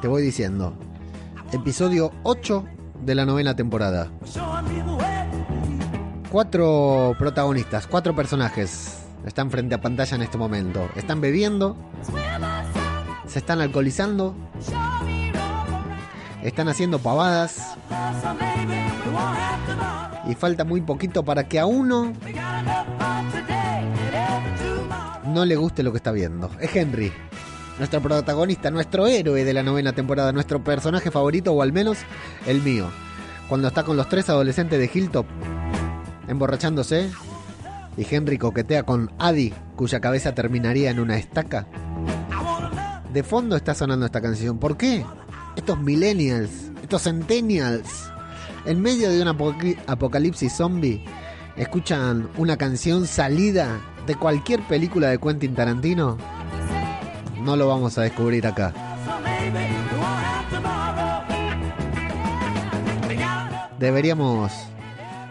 Te 0.00 0.08
voy 0.08 0.22
diciendo. 0.22 0.76
Episodio 1.52 2.10
8 2.24 2.64
de 3.04 3.14
la 3.14 3.24
novena 3.24 3.54
temporada. 3.54 4.10
Cuatro 6.30 7.14
protagonistas, 7.18 7.86
cuatro 7.86 8.14
personajes 8.14 8.98
están 9.26 9.50
frente 9.50 9.74
a 9.74 9.80
pantalla 9.80 10.16
en 10.16 10.22
este 10.22 10.38
momento. 10.38 10.88
Están 10.96 11.20
bebiendo, 11.20 11.76
se 13.26 13.38
están 13.38 13.60
alcoholizando, 13.60 14.34
están 16.42 16.68
haciendo 16.68 16.98
pavadas 16.98 17.76
y 20.28 20.34
falta 20.34 20.64
muy 20.64 20.80
poquito 20.80 21.24
para 21.24 21.48
que 21.48 21.58
a 21.58 21.66
uno 21.66 22.12
no 25.26 25.44
le 25.44 25.56
guste 25.56 25.82
lo 25.82 25.92
que 25.92 25.98
está 25.98 26.12
viendo. 26.12 26.50
Es 26.60 26.74
Henry, 26.74 27.12
nuestro 27.82 28.00
protagonista, 28.00 28.70
nuestro 28.70 29.08
héroe 29.08 29.44
de 29.44 29.52
la 29.52 29.64
novena 29.64 29.92
temporada, 29.92 30.30
nuestro 30.30 30.62
personaje 30.62 31.10
favorito 31.10 31.52
o 31.52 31.62
al 31.62 31.72
menos 31.72 31.98
el 32.46 32.62
mío. 32.62 32.86
Cuando 33.48 33.66
está 33.66 33.82
con 33.82 33.96
los 33.96 34.08
tres 34.08 34.30
adolescentes 34.30 34.78
de 34.78 34.88
Hilltop, 34.94 35.26
emborrachándose, 36.28 37.10
y 37.96 38.06
Henry 38.08 38.38
coquetea 38.38 38.84
con 38.84 39.10
Adi, 39.18 39.52
cuya 39.74 39.98
cabeza 39.98 40.32
terminaría 40.32 40.90
en 40.92 41.00
una 41.00 41.16
estaca. 41.16 41.66
De 43.12 43.24
fondo 43.24 43.56
está 43.56 43.74
sonando 43.74 44.06
esta 44.06 44.20
canción. 44.20 44.58
¿Por 44.58 44.76
qué? 44.76 45.04
Estos 45.56 45.76
millennials, 45.80 46.70
estos 46.82 47.02
centennials, 47.02 48.12
en 48.64 48.80
medio 48.80 49.10
de 49.10 49.20
un 49.22 49.26
apoc- 49.26 49.76
apocalipsis 49.88 50.52
zombie, 50.52 51.04
escuchan 51.56 52.28
una 52.36 52.56
canción 52.56 53.08
salida 53.08 53.80
de 54.06 54.14
cualquier 54.14 54.60
película 54.68 55.08
de 55.08 55.18
Quentin 55.18 55.56
Tarantino. 55.56 56.16
No 57.44 57.56
lo 57.56 57.66
vamos 57.66 57.98
a 57.98 58.02
descubrir 58.02 58.46
acá. 58.46 58.72
Deberíamos 63.80 64.52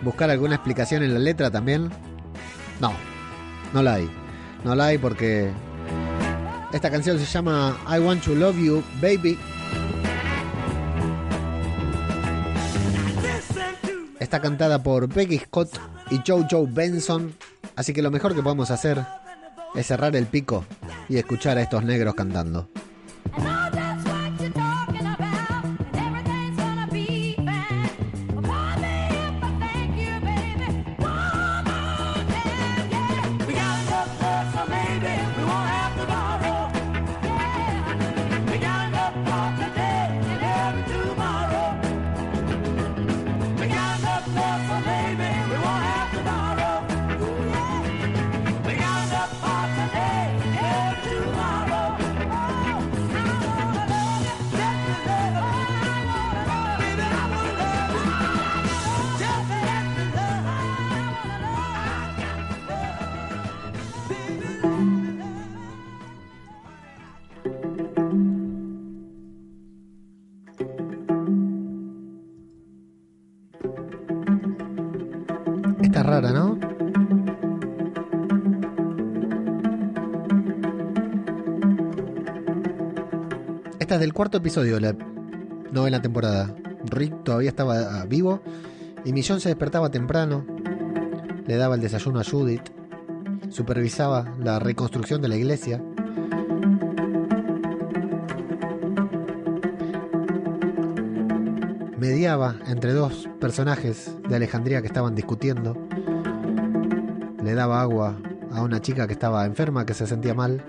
buscar 0.02 0.30
alguna 0.30 0.56
explicación 0.56 1.04
en 1.04 1.14
la 1.14 1.20
letra 1.20 1.50
también. 1.50 1.90
No, 2.82 2.92
no 3.74 3.82
la 3.82 3.94
hay. 3.94 4.12
No 4.66 4.76
la 4.76 4.88
hay 4.88 4.98
porque 4.98 5.52
esta 6.74 6.92
canción 6.92 7.18
se 7.18 7.26
llama 7.26 7.78
I 7.88 8.00
Want 8.00 8.24
to 8.26 8.36
Love 8.36 8.58
You, 8.58 8.84
Baby. 9.02 9.40
Está 14.20 14.42
cantada 14.42 14.84
por 14.84 15.08
Peggy 15.08 15.38
Scott 15.40 15.70
y 16.10 16.20
Joe 16.28 16.46
Joe 16.50 16.68
Benson. 16.70 17.34
Así 17.78 17.94
que 17.94 18.02
lo 18.02 18.12
mejor 18.12 18.36
que 18.36 18.44
podemos 18.44 18.70
hacer 18.70 19.02
es 19.76 19.88
cerrar 19.88 20.16
el 20.16 20.26
pico 20.26 20.66
y 21.10 21.18
escuchar 21.18 21.58
a 21.58 21.62
estos 21.62 21.84
negros 21.84 22.16
cantando. 22.16 22.70
Del 84.02 84.14
cuarto 84.14 84.40
episodio 84.40 84.76
de 84.76 84.82
la 84.82 84.96
novena 85.72 86.02
temporada. 86.02 86.56
Rick 86.86 87.24
todavía 87.24 87.50
estaba 87.50 88.02
ah, 88.02 88.06
vivo 88.08 88.42
y 89.06 89.14
Millón 89.14 89.40
se 89.40 89.50
despertaba 89.50 89.92
temprano, 89.92 90.44
le 91.46 91.56
daba 91.56 91.76
el 91.76 91.82
desayuno 91.82 92.20
a 92.20 92.24
Judith, 92.24 92.64
supervisaba 93.50 94.36
la 94.40 94.58
reconstrucción 94.58 95.22
de 95.22 95.28
la 95.28 95.36
iglesia. 95.38 95.84
Mediaba 102.00 102.56
entre 102.66 102.94
dos 102.94 103.30
personajes 103.40 104.16
de 104.28 104.36
Alejandría 104.36 104.82
que 104.82 104.88
estaban 104.88 105.14
discutiendo. 105.14 105.78
Le 107.44 107.54
daba 107.54 107.82
agua 107.82 108.18
a 108.52 108.64
una 108.64 108.82
chica 108.82 109.06
que 109.06 109.14
estaba 109.14 109.46
enferma, 109.46 109.86
que 109.86 109.94
se 109.94 110.08
sentía 110.08 110.34
mal. 110.34 110.64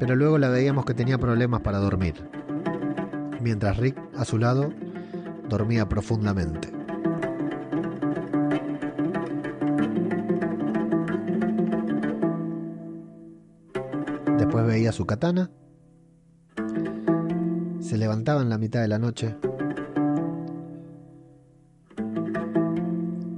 Pero 0.00 0.16
luego 0.16 0.38
la 0.38 0.48
veíamos 0.48 0.86
que 0.86 0.94
tenía 0.94 1.18
problemas 1.18 1.60
para 1.60 1.78
dormir. 1.78 2.14
Mientras 3.42 3.76
Rick, 3.76 4.00
a 4.16 4.24
su 4.24 4.38
lado, 4.38 4.72
dormía 5.46 5.90
profundamente. 5.90 6.72
Después 14.38 14.66
veía 14.66 14.90
su 14.90 15.04
katana. 15.04 15.50
Se 17.80 17.98
levantaba 17.98 18.40
en 18.40 18.48
la 18.48 18.56
mitad 18.56 18.80
de 18.80 18.88
la 18.88 18.98
noche. 18.98 19.36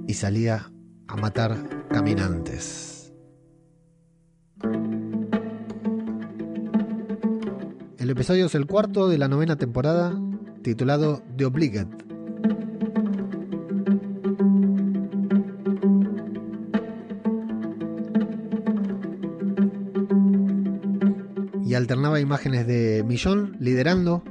Y 0.06 0.14
salía 0.14 0.70
a 1.08 1.16
matar 1.16 1.56
caminantes. 1.88 2.91
El 8.02 8.10
episodio 8.10 8.46
es 8.46 8.56
el 8.56 8.66
cuarto 8.66 9.08
de 9.08 9.16
la 9.16 9.28
novena 9.28 9.54
temporada, 9.54 10.12
titulado 10.62 11.22
The 11.36 11.44
Obligate. 11.44 12.04
Y 21.64 21.74
alternaba 21.74 22.18
imágenes 22.18 22.66
de 22.66 23.04
Millón 23.06 23.56
liderando, 23.60 24.24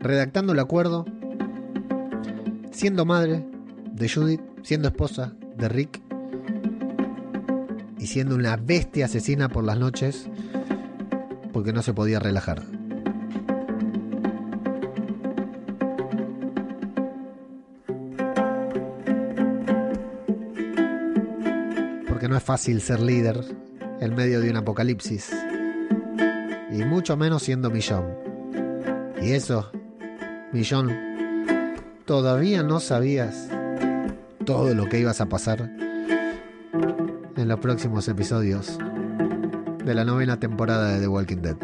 redactando 0.00 0.54
el 0.54 0.58
acuerdo, 0.58 1.04
siendo 2.70 3.04
madre 3.04 3.44
de 3.92 4.08
Judith, 4.08 4.40
siendo 4.62 4.88
esposa 4.88 5.34
de 5.58 5.68
Rick 5.68 6.00
y 7.98 8.06
siendo 8.06 8.34
una 8.34 8.56
bestia 8.56 9.04
asesina 9.04 9.50
por 9.50 9.62
las 9.62 9.78
noches 9.78 10.26
porque 11.62 11.72
no 11.72 11.82
se 11.82 11.94
podía 11.94 12.18
relajar. 12.18 12.60
Porque 22.08 22.26
no 22.26 22.36
es 22.36 22.42
fácil 22.42 22.80
ser 22.80 22.98
líder 22.98 23.44
en 24.00 24.16
medio 24.16 24.40
de 24.40 24.50
un 24.50 24.56
apocalipsis. 24.56 25.30
Y 26.72 26.84
mucho 26.84 27.16
menos 27.16 27.44
siendo 27.44 27.70
Millón. 27.70 28.06
Y 29.22 29.30
eso, 29.30 29.70
Millón, 30.50 30.90
todavía 32.06 32.64
no 32.64 32.80
sabías 32.80 33.48
todo 34.44 34.74
lo 34.74 34.88
que 34.88 34.98
ibas 34.98 35.20
a 35.20 35.26
pasar 35.26 35.70
en 37.36 37.46
los 37.46 37.60
próximos 37.60 38.08
episodios 38.08 38.80
de 39.84 39.94
la 39.94 40.04
novena 40.04 40.38
temporada 40.38 40.92
de 40.92 41.00
The 41.00 41.08
Walking 41.08 41.38
Dead. 41.38 41.56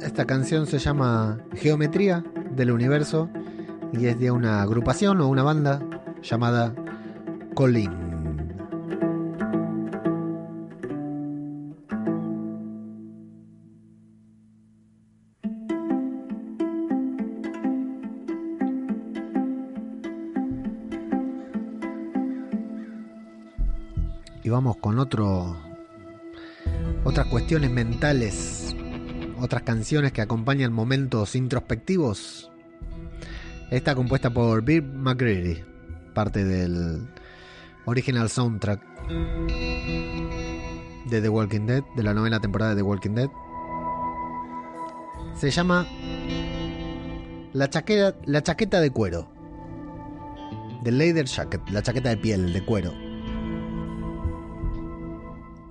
Esta 0.00 0.24
canción 0.26 0.66
se 0.66 0.78
llama 0.78 1.38
Geometría 1.54 2.22
del 2.54 2.70
Universo 2.70 3.28
y 3.92 4.06
es 4.06 4.18
de 4.18 4.30
una 4.30 4.62
agrupación 4.62 5.20
o 5.20 5.28
una 5.28 5.42
banda 5.42 5.80
llamada 6.22 6.72
Colin. 7.54 8.04
Y 24.44 24.50
vamos 24.50 24.76
con 24.76 24.98
otro 24.98 25.73
otras 27.04 27.26
cuestiones 27.26 27.70
mentales, 27.70 28.74
otras 29.38 29.62
canciones 29.62 30.12
que 30.12 30.22
acompañan 30.22 30.72
momentos 30.72 31.36
introspectivos. 31.36 32.50
Está 33.70 33.94
compuesta 33.94 34.30
por 34.30 34.62
Bill 34.62 34.82
McGreedy, 34.82 35.62
parte 36.14 36.44
del 36.44 37.06
original 37.84 38.30
soundtrack 38.30 38.80
de 41.06 41.20
The 41.20 41.28
Walking 41.28 41.66
Dead, 41.66 41.82
de 41.94 42.02
la 42.02 42.14
novena 42.14 42.40
temporada 42.40 42.70
de 42.70 42.76
The 42.76 42.82
Walking 42.82 43.14
Dead. 43.14 43.28
Se 45.34 45.50
llama 45.50 45.86
la 47.52 47.68
chaqueta, 47.68 48.16
la 48.24 48.42
chaqueta 48.42 48.80
de 48.80 48.90
cuero. 48.90 49.28
The 50.84 50.92
Leather 50.92 51.26
Jacket, 51.26 51.68
la 51.70 51.82
chaqueta 51.82 52.10
de 52.10 52.16
piel, 52.18 52.52
de 52.52 52.64
cuero 52.64 53.03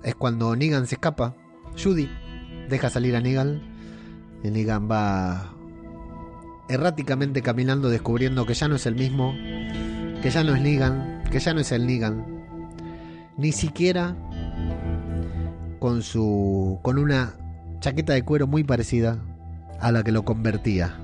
es 0.04 0.14
cuando 0.14 0.54
Negan 0.54 0.86
se 0.86 0.96
escapa. 0.96 1.34
Judy 1.82 2.08
deja 2.68 2.90
salir 2.90 3.16
a 3.16 3.20
Negan. 3.20 3.62
Y 4.42 4.50
Negan 4.50 4.90
va 4.90 5.54
erráticamente 6.68 7.42
caminando 7.42 7.88
descubriendo 7.88 8.46
que 8.46 8.54
ya 8.54 8.68
no 8.68 8.76
es 8.76 8.86
el 8.86 8.94
mismo, 8.94 9.34
que 10.22 10.30
ya 10.30 10.44
no 10.44 10.54
es 10.54 10.62
Negan, 10.62 11.24
que 11.30 11.40
ya 11.40 11.54
no 11.54 11.60
es 11.60 11.72
el 11.72 11.86
Negan. 11.86 12.24
Ni 13.36 13.52
siquiera 13.52 14.14
con 15.80 16.02
su 16.02 16.78
con 16.82 16.98
una 16.98 17.34
chaqueta 17.80 18.12
de 18.12 18.22
cuero 18.22 18.46
muy 18.46 18.64
parecida 18.64 19.18
a 19.80 19.92
la 19.92 20.02
que 20.02 20.12
lo 20.12 20.24
convertía 20.24 20.94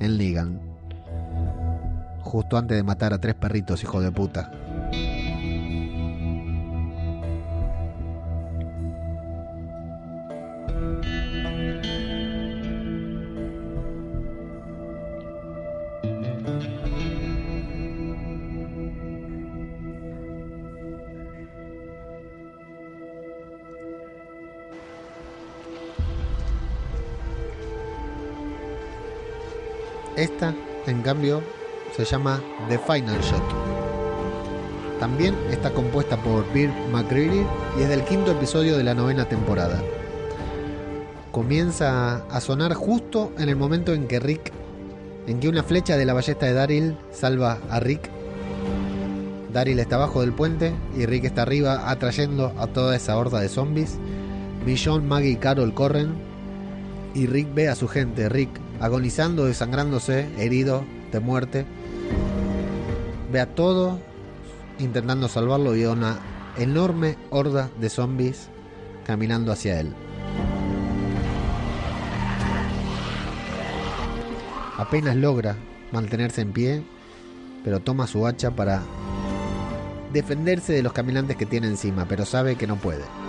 en 0.00 0.18
Negan. 0.18 0.60
Justo 2.20 2.56
antes 2.56 2.76
de 2.76 2.82
matar 2.82 3.12
a 3.12 3.20
tres 3.20 3.34
perritos, 3.34 3.82
hijo 3.82 4.00
de 4.00 4.10
puta. 4.10 4.63
En 30.94 31.02
cambio, 31.02 31.42
se 31.96 32.04
llama 32.04 32.40
The 32.68 32.78
Final 32.78 33.20
Shot. 33.20 33.42
También 35.00 35.34
está 35.50 35.70
compuesta 35.70 36.16
por 36.16 36.50
Bill 36.52 36.70
McCreary 36.92 37.44
y 37.78 37.82
es 37.82 37.88
del 37.88 38.04
quinto 38.04 38.30
episodio 38.30 38.78
de 38.78 38.84
la 38.84 38.94
novena 38.94 39.28
temporada. 39.28 39.82
Comienza 41.32 42.24
a 42.28 42.40
sonar 42.40 42.74
justo 42.74 43.32
en 43.38 43.48
el 43.48 43.56
momento 43.56 43.92
en 43.92 44.06
que 44.06 44.20
Rick, 44.20 44.52
en 45.26 45.40
que 45.40 45.48
una 45.48 45.64
flecha 45.64 45.96
de 45.96 46.04
la 46.04 46.14
ballesta 46.14 46.46
de 46.46 46.52
Daryl 46.52 46.96
salva 47.10 47.58
a 47.68 47.80
Rick. 47.80 48.08
Daryl 49.52 49.80
está 49.80 49.96
abajo 49.96 50.20
del 50.20 50.32
puente 50.32 50.72
y 50.96 51.06
Rick 51.06 51.24
está 51.24 51.42
arriba 51.42 51.90
atrayendo 51.90 52.52
a 52.56 52.68
toda 52.68 52.94
esa 52.94 53.16
horda 53.16 53.40
de 53.40 53.48
zombies. 53.48 53.98
Millón, 54.64 55.08
Maggie 55.08 55.30
y 55.30 55.36
Carol 55.36 55.74
corren 55.74 56.14
y 57.14 57.26
Rick 57.26 57.52
ve 57.52 57.68
a 57.68 57.74
su 57.74 57.88
gente. 57.88 58.28
Rick 58.28 58.63
agonizando, 58.84 59.46
desangrándose, 59.46 60.28
herido, 60.36 60.84
de 61.10 61.18
muerte. 61.18 61.64
Ve 63.32 63.40
a 63.40 63.46
todo 63.46 63.98
intentando 64.78 65.26
salvarlo 65.26 65.74
y 65.74 65.84
a 65.84 65.90
una 65.90 66.18
enorme 66.58 67.16
horda 67.30 67.70
de 67.80 67.88
zombies 67.88 68.50
caminando 69.06 69.52
hacia 69.52 69.80
él. 69.80 69.94
Apenas 74.76 75.16
logra 75.16 75.56
mantenerse 75.90 76.42
en 76.42 76.52
pie, 76.52 76.82
pero 77.64 77.80
toma 77.80 78.06
su 78.06 78.26
hacha 78.26 78.50
para 78.50 78.82
defenderse 80.12 80.74
de 80.74 80.82
los 80.82 80.92
caminantes 80.92 81.38
que 81.38 81.46
tiene 81.46 81.68
encima, 81.68 82.04
pero 82.04 82.26
sabe 82.26 82.56
que 82.56 82.66
no 82.66 82.76
puede. 82.76 83.23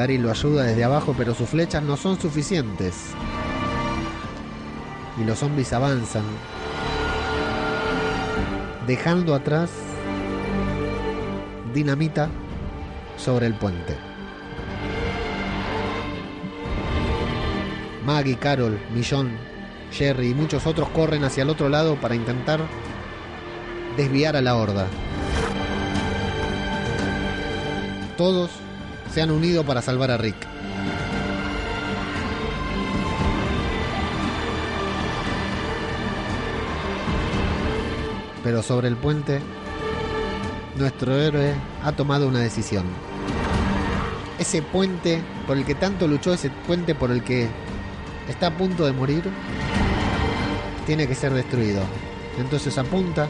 Daryl 0.00 0.22
lo 0.22 0.30
ayuda 0.30 0.62
desde 0.62 0.82
abajo, 0.82 1.14
pero 1.14 1.34
sus 1.34 1.50
flechas 1.50 1.82
no 1.82 1.94
son 1.94 2.18
suficientes. 2.18 3.10
Y 5.20 5.24
los 5.24 5.40
zombies 5.40 5.74
avanzan, 5.74 6.22
dejando 8.86 9.34
atrás 9.34 9.68
dinamita 11.74 12.30
sobre 13.18 13.44
el 13.44 13.52
puente. 13.52 13.94
Maggie, 18.06 18.38
Carol, 18.38 18.80
Millón, 18.94 19.32
Jerry 19.92 20.30
y 20.30 20.34
muchos 20.34 20.66
otros 20.66 20.88
corren 20.88 21.24
hacia 21.24 21.42
el 21.42 21.50
otro 21.50 21.68
lado 21.68 21.96
para 21.96 22.14
intentar 22.14 22.60
desviar 23.98 24.34
a 24.34 24.40
la 24.40 24.56
horda. 24.56 24.86
Todos 28.16 28.50
se 29.12 29.22
han 29.22 29.30
unido 29.30 29.64
para 29.64 29.82
salvar 29.82 30.10
a 30.10 30.16
Rick. 30.16 30.36
Pero 38.42 38.62
sobre 38.62 38.88
el 38.88 38.96
puente, 38.96 39.40
nuestro 40.76 41.14
héroe 41.14 41.54
ha 41.84 41.92
tomado 41.92 42.26
una 42.26 42.38
decisión. 42.38 42.84
Ese 44.38 44.62
puente 44.62 45.22
por 45.46 45.58
el 45.58 45.66
que 45.66 45.74
tanto 45.74 46.08
luchó, 46.08 46.32
ese 46.32 46.48
puente 46.66 46.94
por 46.94 47.10
el 47.10 47.22
que 47.22 47.48
está 48.28 48.46
a 48.46 48.56
punto 48.56 48.86
de 48.86 48.92
morir, 48.92 49.24
tiene 50.86 51.06
que 51.06 51.14
ser 51.14 51.34
destruido. 51.34 51.82
Entonces 52.38 52.78
apunta, 52.78 53.28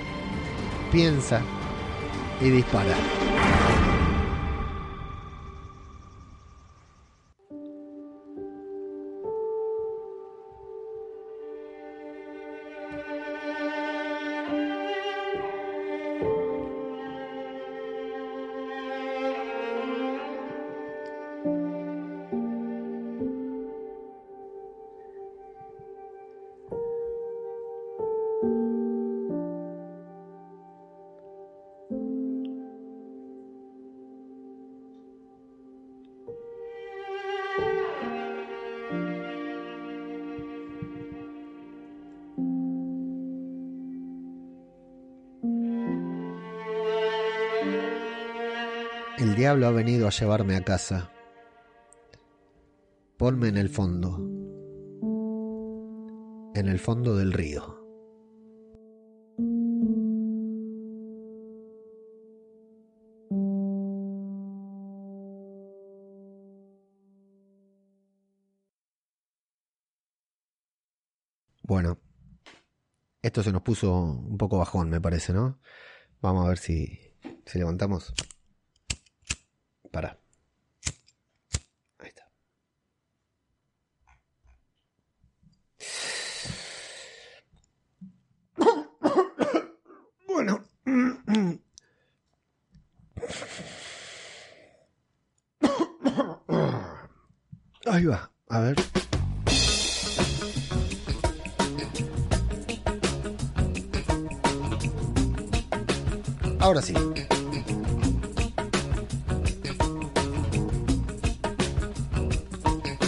piensa 0.92 1.40
y 2.40 2.50
dispara. 2.50 2.94
Diablo 49.50 49.66
ha 49.66 49.72
venido 49.72 50.06
a 50.06 50.10
llevarme 50.10 50.54
a 50.54 50.62
casa. 50.62 51.10
Ponme 53.16 53.48
en 53.48 53.56
el 53.56 53.68
fondo. 53.68 54.16
En 56.54 56.68
el 56.68 56.78
fondo 56.78 57.16
del 57.16 57.32
río. 57.32 57.76
Bueno, 71.64 71.98
esto 73.20 73.42
se 73.42 73.50
nos 73.50 73.62
puso 73.62 73.92
un 74.00 74.38
poco 74.38 74.58
bajón, 74.58 74.90
me 74.90 75.00
parece, 75.00 75.32
¿no? 75.32 75.58
Vamos 76.20 76.46
a 76.46 76.50
ver 76.50 76.58
si, 76.58 77.00
si 77.46 77.58
levantamos. 77.58 78.14
Para. 79.90 80.16
Ahí 81.98 82.08
está. 82.08 82.30
Bueno. 90.28 90.64
Ahí 97.86 98.04
va. 98.04 98.30
A 98.48 98.60
ver. 98.60 98.76
Ahora 106.60 106.82
sí. 106.82 106.94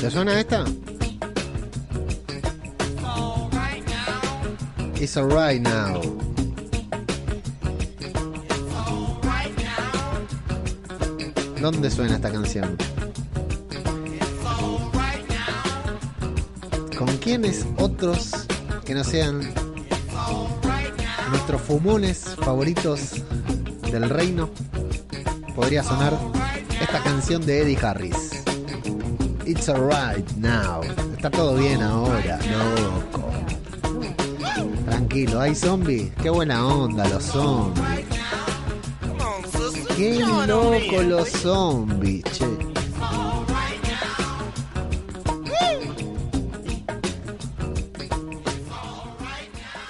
¿Te 0.02 0.10
suena 0.10 0.40
esta? 0.40 0.64
It's 5.00 5.16
alright 5.16 5.62
now. 5.62 6.00
¿Dónde 11.60 11.88
suena 11.88 12.16
esta 12.16 12.32
canción? 12.32 12.76
¿Con 16.98 17.16
quiénes 17.18 17.64
otros 17.76 18.32
que 18.84 18.94
no 18.94 19.04
sean 19.04 19.54
nuestros 21.30 21.62
fumones 21.62 22.34
favoritos 22.40 23.22
del 23.92 24.10
reino 24.10 24.50
podría 25.54 25.84
sonar 25.84 26.18
esta 26.80 27.00
canción 27.04 27.46
de 27.46 27.60
Eddie 27.62 27.78
Harris? 27.80 28.21
It's 29.52 29.68
alright 29.68 30.26
now. 30.38 30.80
Está 31.14 31.30
todo 31.30 31.56
bien 31.56 31.82
ahora, 31.82 32.38
loco. 32.38 33.30
Tranquilo, 34.86 35.40
hay 35.42 35.54
zombies. 35.54 36.10
Qué 36.22 36.30
buena 36.30 36.66
onda 36.66 37.06
los 37.06 37.22
zombies. 37.22 38.06
Qué 39.94 40.20
loco 40.46 41.02
los 41.02 41.28
zombies, 41.28 42.24
che. 42.32 42.46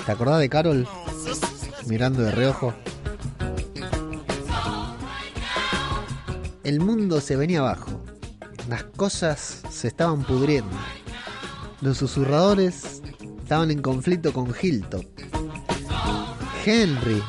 ¿Te 0.05 0.11
acordás 0.11 0.41
de 0.41 0.49
Carol? 0.49 0.89
Mirando 1.87 2.23
de 2.25 2.33
reojo. 2.33 2.75
El 6.65 6.81
mundo 6.81 7.21
se 7.21 7.37
venía 7.37 7.61
abajo. 7.61 8.02
Las 8.73 8.85
cosas 8.85 9.61
se 9.71 9.89
estaban 9.89 10.25
pudriendo. 10.25 10.75
Los 11.83 11.99
susurradores 11.99 13.03
estaban 13.43 13.71
en 13.71 13.83
conflicto 13.83 14.33
con 14.33 14.55
Hilton. 14.59 15.07
Henry, 16.65 17.23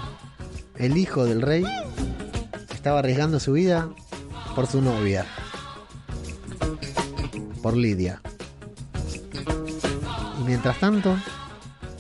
el 0.78 0.96
hijo 0.96 1.26
del 1.26 1.42
rey, 1.42 1.66
estaba 2.74 3.00
arriesgando 3.00 3.42
su 3.42 3.52
vida 3.52 3.90
por 4.56 4.68
su 4.68 4.82
novia, 4.82 5.26
por 7.62 7.76
Lidia. 7.76 8.22
Y 10.40 10.44
mientras 10.46 10.80
tanto, 10.80 11.18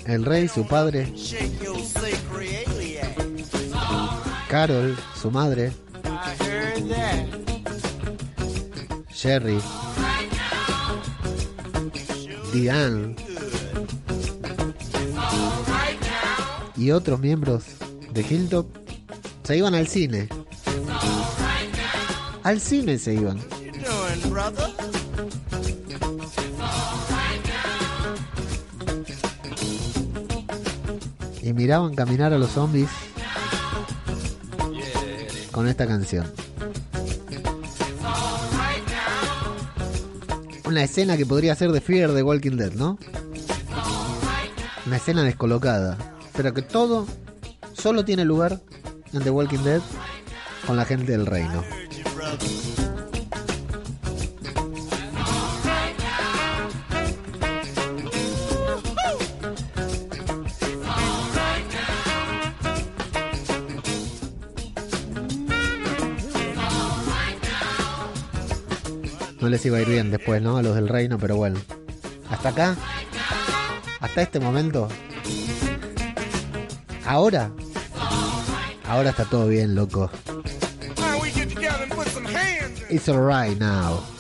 el 0.06 0.24
rey, 0.24 0.48
su 0.48 0.66
padre, 0.66 1.14
Carol, 4.48 4.98
su 5.22 5.32
madre, 5.32 5.74
Jerry, 9.24 9.58
Diane 12.52 13.16
y 16.76 16.92
otros 16.92 17.22
miembros 17.22 17.64
de 18.12 18.22
Hilltop 18.22 18.68
se 19.44 19.56
iban 19.56 19.76
al 19.76 19.88
cine. 19.88 20.28
Al 22.44 22.60
cine 22.60 22.98
se 22.98 23.14
iban. 23.14 23.40
Y 31.42 31.54
miraban 31.54 31.96
caminar 31.96 32.34
a 32.34 32.38
los 32.38 32.52
zombies 32.52 32.90
con 35.54 35.70
esta 35.70 35.88
canción. 35.88 36.43
Una 40.74 40.86
escena 40.86 41.18
que 41.18 41.28
podría 41.28 41.54
ser 41.54 41.72
de 41.72 41.82
Fear 41.82 42.14
de 42.14 42.24
Walking 42.24 42.58
Dead, 42.58 42.72
¿no? 42.72 42.98
Una 44.88 44.98
escena 44.98 45.22
descolocada. 45.22 46.00
Pero 46.36 46.52
que 46.52 46.64
todo 46.64 47.06
solo 47.74 48.04
tiene 48.04 48.26
lugar 48.26 48.60
en 49.14 49.22
The 49.22 49.30
Walking 49.30 49.60
Dead 49.60 49.82
con 50.66 50.76
la 50.76 50.84
gente 50.86 51.12
del 51.12 51.28
reino. 51.28 51.64
No 69.44 69.50
les 69.50 69.66
iba 69.66 69.78
a 69.78 69.82
ir 69.82 69.90
bien 69.90 70.10
después, 70.10 70.42
¿no? 70.42 70.56
A 70.56 70.62
los 70.62 70.74
del 70.74 70.88
reino, 70.88 71.18
pero 71.20 71.36
bueno. 71.36 71.60
Hasta 72.30 72.48
acá. 72.48 72.78
Hasta 74.00 74.22
este 74.22 74.40
momento. 74.40 74.88
Ahora. 77.06 77.52
Ahora 78.88 79.10
está 79.10 79.26
todo 79.26 79.50
bien, 79.50 79.76
loco. 79.76 80.10
It's 82.90 83.10
alright 83.10 83.60
now. 83.60 84.13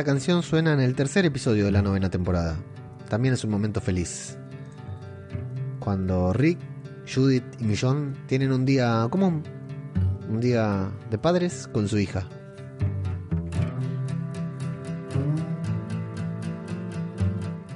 Esta 0.00 0.12
canción 0.12 0.42
suena 0.42 0.72
en 0.72 0.80
el 0.80 0.94
tercer 0.94 1.26
episodio 1.26 1.66
de 1.66 1.72
la 1.72 1.82
novena 1.82 2.08
temporada. 2.08 2.56
También 3.10 3.34
es 3.34 3.44
un 3.44 3.50
momento 3.50 3.82
feliz. 3.82 4.38
Cuando 5.78 6.32
Rick, 6.32 6.58
Judith 7.06 7.44
y 7.58 7.64
Millón 7.64 8.16
tienen 8.26 8.50
un 8.50 8.64
día 8.64 9.06
común. 9.10 9.42
Un 10.30 10.40
día 10.40 10.90
de 11.10 11.18
padres 11.18 11.68
con 11.70 11.86
su 11.86 11.98
hija. 11.98 12.26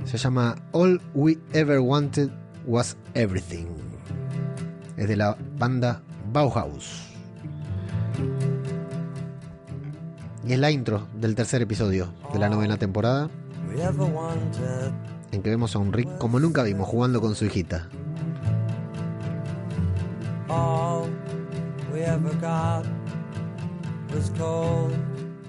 Se 0.06 0.16
llama 0.16 0.54
All 0.72 1.02
We 1.12 1.36
Ever 1.52 1.80
Wanted 1.80 2.30
Was 2.64 2.96
Everything. 3.12 3.66
Es 4.96 5.08
de 5.08 5.16
la 5.16 5.36
banda 5.58 6.02
Bauhaus. 6.32 7.13
Y 10.46 10.52
es 10.52 10.58
la 10.58 10.70
intro 10.70 11.08
del 11.14 11.34
tercer 11.34 11.62
episodio 11.62 12.12
de 12.32 12.38
la 12.38 12.50
novena 12.50 12.76
temporada, 12.76 13.30
en 15.32 15.42
que 15.42 15.48
vemos 15.50 15.74
a 15.74 15.78
un 15.78 15.92
Rick 15.92 16.18
como 16.18 16.38
nunca 16.38 16.62
vimos 16.62 16.86
jugando 16.86 17.22
con 17.22 17.34
su 17.34 17.46
hijita. 17.46 17.88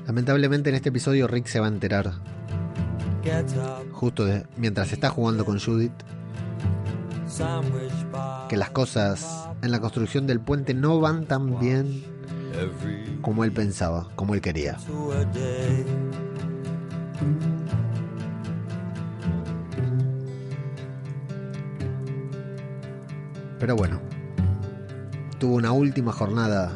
Lamentablemente 0.08 0.69
en 0.69 0.75
este 0.75 0.89
episodio 0.89 1.27
Rick 1.27 1.47
se 1.47 1.60
va 1.60 1.65
a 1.65 1.69
enterar, 1.69 2.13
justo 3.91 4.25
mientras 4.55 4.93
está 4.93 5.10
jugando 5.10 5.43
con 5.43 5.60
Judith, 5.60 5.91
que 8.47 8.55
las 8.55 8.69
cosas 8.69 9.49
en 9.62 9.71
la 9.71 9.81
construcción 9.81 10.25
del 10.25 10.39
puente 10.39 10.73
no 10.73 11.01
van 11.01 11.25
tan 11.25 11.60
bien 11.60 12.14
como 13.22 13.44
él 13.44 13.52
pensaba, 13.52 14.08
como 14.15 14.34
él 14.36 14.41
quería. 14.41 14.78
Pero 23.60 23.76
bueno, 23.76 24.00
tuvo 25.39 25.56
una 25.56 25.72
última 25.72 26.12
jornada 26.12 26.72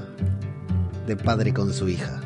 de 1.05 1.15
padre 1.15 1.53
con 1.53 1.73
su 1.73 1.87
hija. 1.87 2.18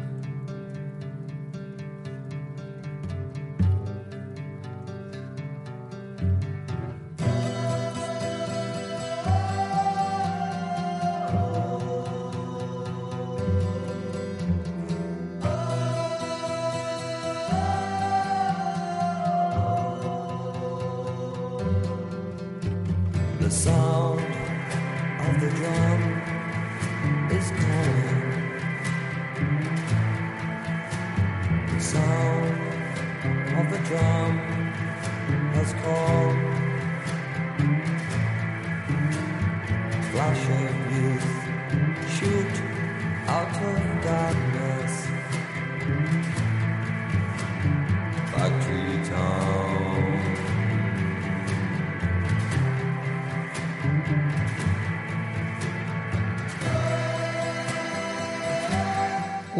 The 23.53 24.12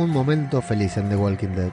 Un 0.04 0.10
momento 0.10 0.62
feliz 0.62 0.98
en 0.98 1.08
The 1.08 1.16
Walking 1.16 1.56
Dead. 1.56 1.72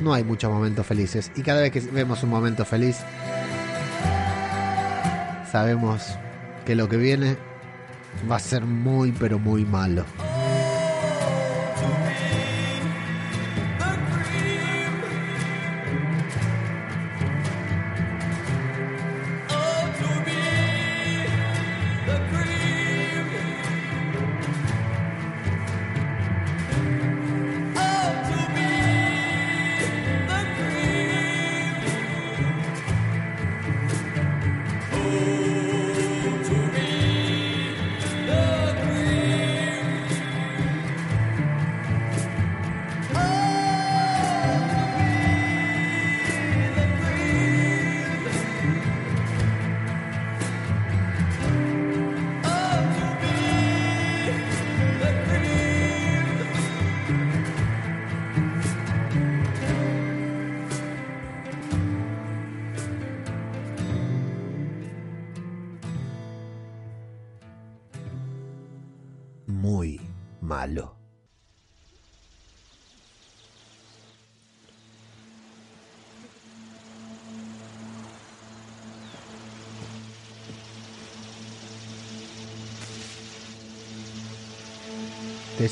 No 0.00 0.14
hay 0.14 0.24
muchos 0.24 0.50
momentos 0.50 0.86
felices 0.86 1.30
y 1.36 1.42
cada 1.42 1.60
vez 1.60 1.70
que 1.70 1.80
vemos 1.80 2.22
un 2.22 2.30
momento 2.30 2.64
feliz 2.64 2.96
sabemos 5.50 6.16
que 6.64 6.74
lo 6.74 6.88
que 6.88 6.96
viene 6.96 7.36
va 8.28 8.36
a 8.36 8.38
ser 8.38 8.64
muy 8.64 9.12
pero 9.12 9.38
muy 9.38 9.66
malo. 9.66 10.06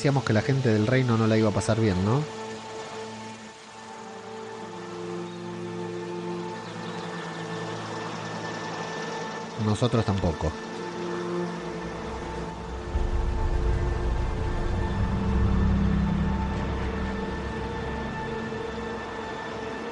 Decíamos 0.01 0.25
que 0.25 0.33
la 0.33 0.41
gente 0.41 0.71
del 0.71 0.87
reino 0.87 1.19
no 1.19 1.27
la 1.27 1.37
iba 1.37 1.51
a 1.51 1.53
pasar 1.53 1.79
bien, 1.79 2.03
¿no? 2.07 2.23
Nosotros 9.67 10.03
tampoco. 10.07 10.51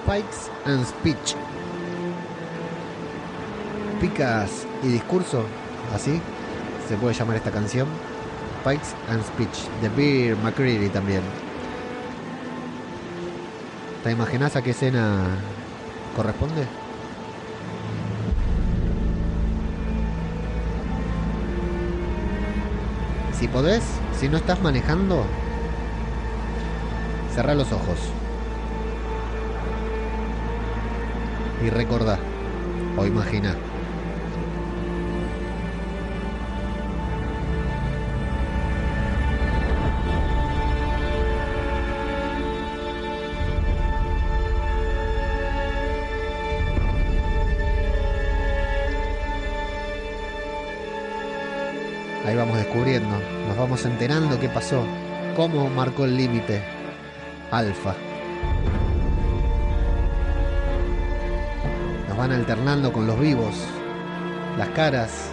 Pikes 0.06 0.50
and 0.64 0.86
Speech. 0.86 1.36
Picas 4.00 4.66
y 4.82 4.86
discurso, 4.86 5.44
así 5.94 6.18
se 6.88 6.96
puede 6.96 7.12
llamar 7.12 7.36
esta 7.36 7.50
canción. 7.50 8.07
Pikes 8.64 8.94
and 9.08 9.22
Speech, 9.24 9.68
de 9.80 9.88
Beer 9.90 10.36
McCreary 10.36 10.88
también. 10.88 11.22
¿Te 14.02 14.10
imaginas 14.12 14.56
a 14.56 14.62
qué 14.62 14.70
escena 14.70 15.26
corresponde? 16.16 16.66
Si 23.38 23.46
podés, 23.46 23.84
si 24.18 24.28
no 24.28 24.36
estás 24.36 24.60
manejando, 24.62 25.24
cerrá 27.34 27.54
los 27.54 27.70
ojos. 27.72 27.98
Y 31.64 31.70
recordá, 31.70 32.18
o 32.96 33.06
imagina. 33.06 33.54
Nos 52.78 53.56
vamos 53.56 53.84
enterando 53.84 54.38
qué 54.38 54.48
pasó, 54.48 54.84
cómo 55.34 55.68
marcó 55.68 56.04
el 56.04 56.16
límite. 56.16 56.62
Alfa. 57.50 57.94
Nos 62.08 62.16
van 62.16 62.32
alternando 62.32 62.92
con 62.92 63.06
los 63.06 63.18
vivos, 63.18 63.54
las 64.56 64.68
caras 64.68 65.30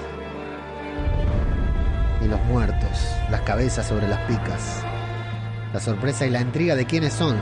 y 2.24 2.28
los 2.28 2.42
muertos, 2.46 3.16
las 3.30 3.42
cabezas 3.42 3.86
sobre 3.86 4.08
las 4.08 4.20
picas. 4.22 4.82
La 5.72 5.80
sorpresa 5.80 6.26
y 6.26 6.32
la 6.32 6.42
intriga 6.42 6.74
de 6.76 6.86
quiénes 6.86 7.14
son. 7.14 7.36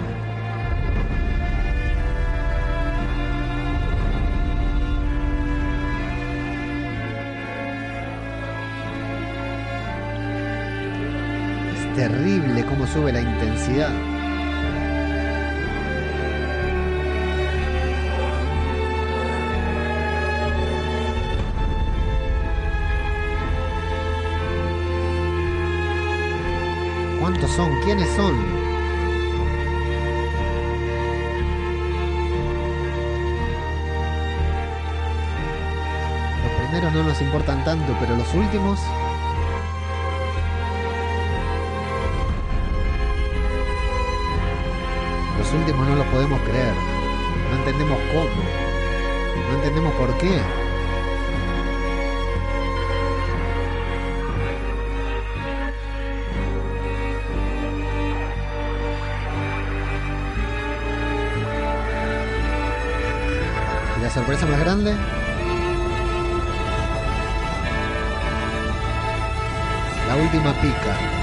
Terrible 11.95 12.65
cómo 12.65 12.87
sube 12.87 13.11
la 13.11 13.21
intensidad. 13.21 13.91
¿Cuántos 27.19 27.51
son? 27.51 27.79
¿Quiénes 27.83 28.09
son? 28.15 28.35
Los 36.43 36.51
primeros 36.59 36.93
no 36.93 37.03
nos 37.03 37.21
importan 37.21 37.63
tanto, 37.63 37.95
pero 37.99 38.17
los 38.17 38.33
últimos 38.33 38.79
últimos 45.53 45.87
no 45.87 45.95
los 45.95 46.05
podemos 46.07 46.41
creer. 46.41 46.73
No 47.49 47.57
entendemos 47.57 47.99
cómo. 48.11 48.29
No 49.49 49.55
entendemos 49.55 49.93
por 49.93 50.17
qué. 50.17 50.39
¿Y 63.97 64.01
la 64.01 64.09
sorpresa 64.09 64.45
más 64.45 64.59
grande? 64.59 64.95
La 70.07 70.15
última 70.15 70.53
pica. 70.53 71.22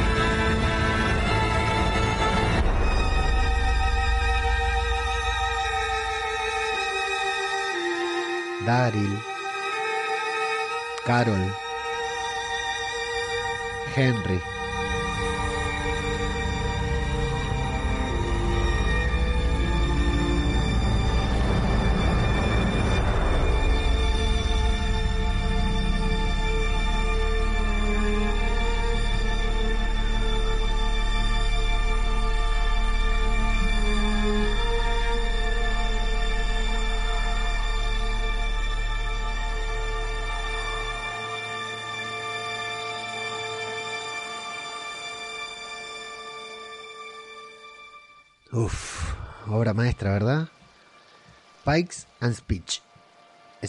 Daryl, 8.70 9.18
Carol, 11.04 11.44
Henry. 13.96 14.59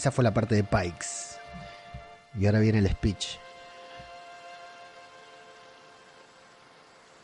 Esa 0.02 0.10
fue 0.10 0.24
la 0.24 0.34
parte 0.34 0.56
de 0.56 0.64
Pikes. 0.64 1.38
Y 2.36 2.46
ahora 2.46 2.58
viene 2.58 2.80
el 2.80 2.90
speech. 2.90 3.38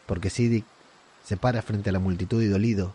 Porque 0.06 0.30
Siddiq 0.30 0.64
se 1.24 1.36
para 1.36 1.60
frente 1.60 1.90
a 1.90 1.92
la 1.92 1.98
multitud 1.98 2.40
y 2.40 2.46
dolido. 2.46 2.94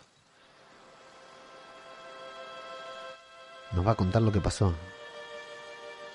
Nos 3.72 3.86
va 3.86 3.90
a 3.90 3.94
contar 3.94 4.22
lo 4.22 4.32
que 4.32 4.40
pasó. 4.40 4.74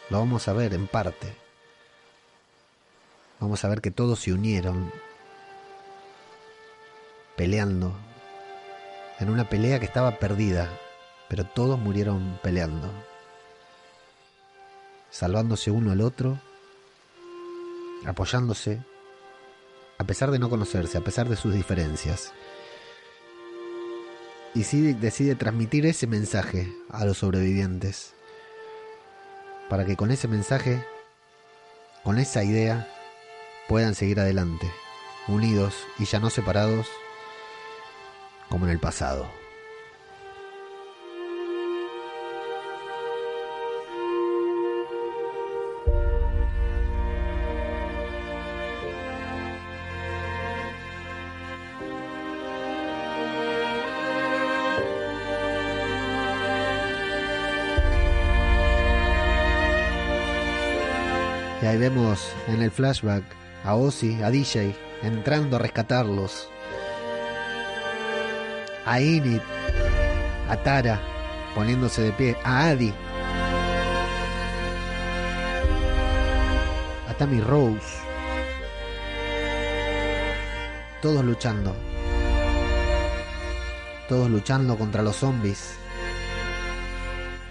Lo 0.09 0.17
vamos 0.17 0.47
a 0.47 0.53
ver 0.53 0.73
en 0.73 0.87
parte. 0.87 1.35
Vamos 3.39 3.63
a 3.63 3.69
ver 3.69 3.81
que 3.81 3.91
todos 3.91 4.21
se 4.21 4.33
unieron 4.33 4.91
peleando 7.35 7.93
en 9.19 9.29
una 9.29 9.47
pelea 9.47 9.79
que 9.79 9.85
estaba 9.85 10.17
perdida, 10.17 10.67
pero 11.27 11.43
todos 11.43 11.77
murieron 11.77 12.39
peleando, 12.41 12.91
salvándose 15.09 15.71
uno 15.71 15.91
al 15.91 16.01
otro, 16.01 16.39
apoyándose, 18.05 18.83
a 19.97 20.03
pesar 20.03 20.31
de 20.31 20.39
no 20.39 20.49
conocerse, 20.49 20.97
a 20.97 21.01
pesar 21.01 21.27
de 21.29 21.35
sus 21.35 21.53
diferencias. 21.53 22.33
Y 24.55 24.63
Siddiq 24.63 24.97
decide 24.97 25.35
transmitir 25.35 25.85
ese 25.85 26.07
mensaje 26.07 26.73
a 26.89 27.05
los 27.05 27.19
sobrevivientes, 27.19 28.13
para 29.69 29.85
que 29.85 29.95
con 29.95 30.11
ese 30.11 30.27
mensaje, 30.27 30.83
con 32.03 32.17
esa 32.17 32.43
idea, 32.43 32.87
puedan 33.67 33.93
seguir 33.93 34.19
adelante, 34.19 34.71
unidos 35.27 35.75
y 35.99 36.05
ya 36.05 36.19
no 36.19 36.29
separados 36.29 36.87
como 38.49 38.65
en 38.65 38.71
el 38.71 38.79
pasado. 38.79 39.38
En 62.47 62.61
el 62.61 62.69
flashback 62.69 63.23
a 63.63 63.73
Ozzy, 63.73 64.21
a 64.21 64.29
DJ, 64.29 64.75
entrando 65.01 65.55
a 65.55 65.59
rescatarlos. 65.59 66.47
A 68.85 69.01
Init, 69.01 69.41
a 70.49 70.57
Tara, 70.57 70.99
poniéndose 71.55 72.03
de 72.03 72.11
pie, 72.11 72.37
a 72.43 72.67
Adi, 72.67 72.93
a 77.09 77.13
Tammy 77.15 77.41
Rose. 77.41 77.97
Todos 81.01 81.25
luchando. 81.25 81.75
Todos 84.07 84.29
luchando 84.29 84.77
contra 84.77 85.01
los 85.01 85.15
zombies. 85.15 85.75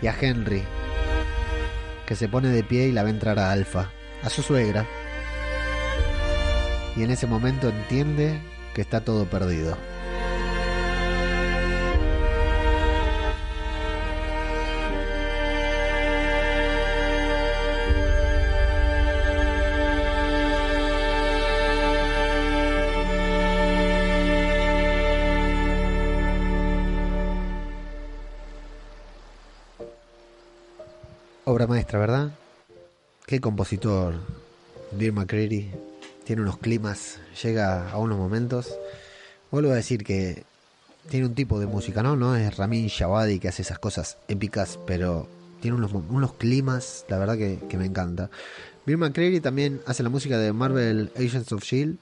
Y 0.00 0.06
a 0.06 0.14
Henry, 0.18 0.62
que 2.06 2.14
se 2.14 2.28
pone 2.28 2.50
de 2.50 2.62
pie 2.62 2.86
y 2.86 2.92
la 2.92 3.02
ve 3.02 3.10
entrar 3.10 3.40
a 3.40 3.50
Alfa, 3.50 3.90
a 4.22 4.30
su 4.30 4.42
suegra. 4.42 4.86
Y 6.96 7.02
en 7.02 7.10
ese 7.10 7.26
momento 7.26 7.68
entiende 7.68 8.40
que 8.74 8.80
está 8.80 9.00
todo 9.04 9.26
perdido. 9.26 9.76
Qué 33.28 33.42
compositor. 33.42 34.14
Dear 34.90 35.12
McCreary 35.12 35.70
tiene 36.24 36.40
unos 36.40 36.56
climas, 36.56 37.20
llega 37.42 37.90
a 37.90 37.98
unos 37.98 38.16
momentos. 38.16 38.78
Vuelvo 39.50 39.70
a 39.70 39.74
decir 39.74 40.02
que 40.02 40.44
tiene 41.10 41.26
un 41.26 41.34
tipo 41.34 41.60
de 41.60 41.66
música, 41.66 42.02
¿no? 42.02 42.16
No 42.16 42.36
es 42.36 42.56
Ramin 42.56 42.88
Javadi 42.88 43.38
que 43.38 43.48
hace 43.48 43.60
esas 43.60 43.78
cosas 43.78 44.16
épicas, 44.28 44.78
pero 44.86 45.28
tiene 45.60 45.76
unos, 45.76 45.92
unos 45.92 46.32
climas, 46.36 47.04
la 47.10 47.18
verdad 47.18 47.36
que, 47.36 47.58
que 47.68 47.76
me 47.76 47.84
encanta. 47.84 48.30
Bill 48.86 48.96
McCreary 48.96 49.40
también 49.40 49.82
hace 49.84 50.02
la 50.02 50.08
música 50.08 50.38
de 50.38 50.54
Marvel 50.54 51.12
Agents 51.14 51.52
of 51.52 51.62
Shield, 51.62 51.98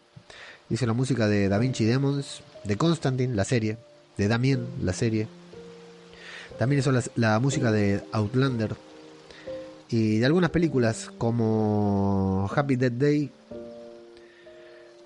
hizo 0.70 0.86
la 0.86 0.92
música 0.92 1.26
de 1.26 1.48
Da 1.48 1.58
Vinci 1.58 1.84
Demons, 1.84 2.40
de 2.62 2.76
Constantine, 2.76 3.34
la 3.34 3.44
serie, 3.44 3.78
de 4.16 4.28
Damien, 4.28 4.64
la 4.80 4.92
serie. 4.92 5.26
También 6.56 6.78
hizo 6.78 6.92
la 7.16 7.40
música 7.40 7.72
de 7.72 8.04
Outlander, 8.12 8.76
y 9.88 10.18
de 10.18 10.26
algunas 10.26 10.50
películas 10.50 11.10
como 11.18 12.50
Happy 12.54 12.76
Death 12.76 12.92
Day, 12.94 13.30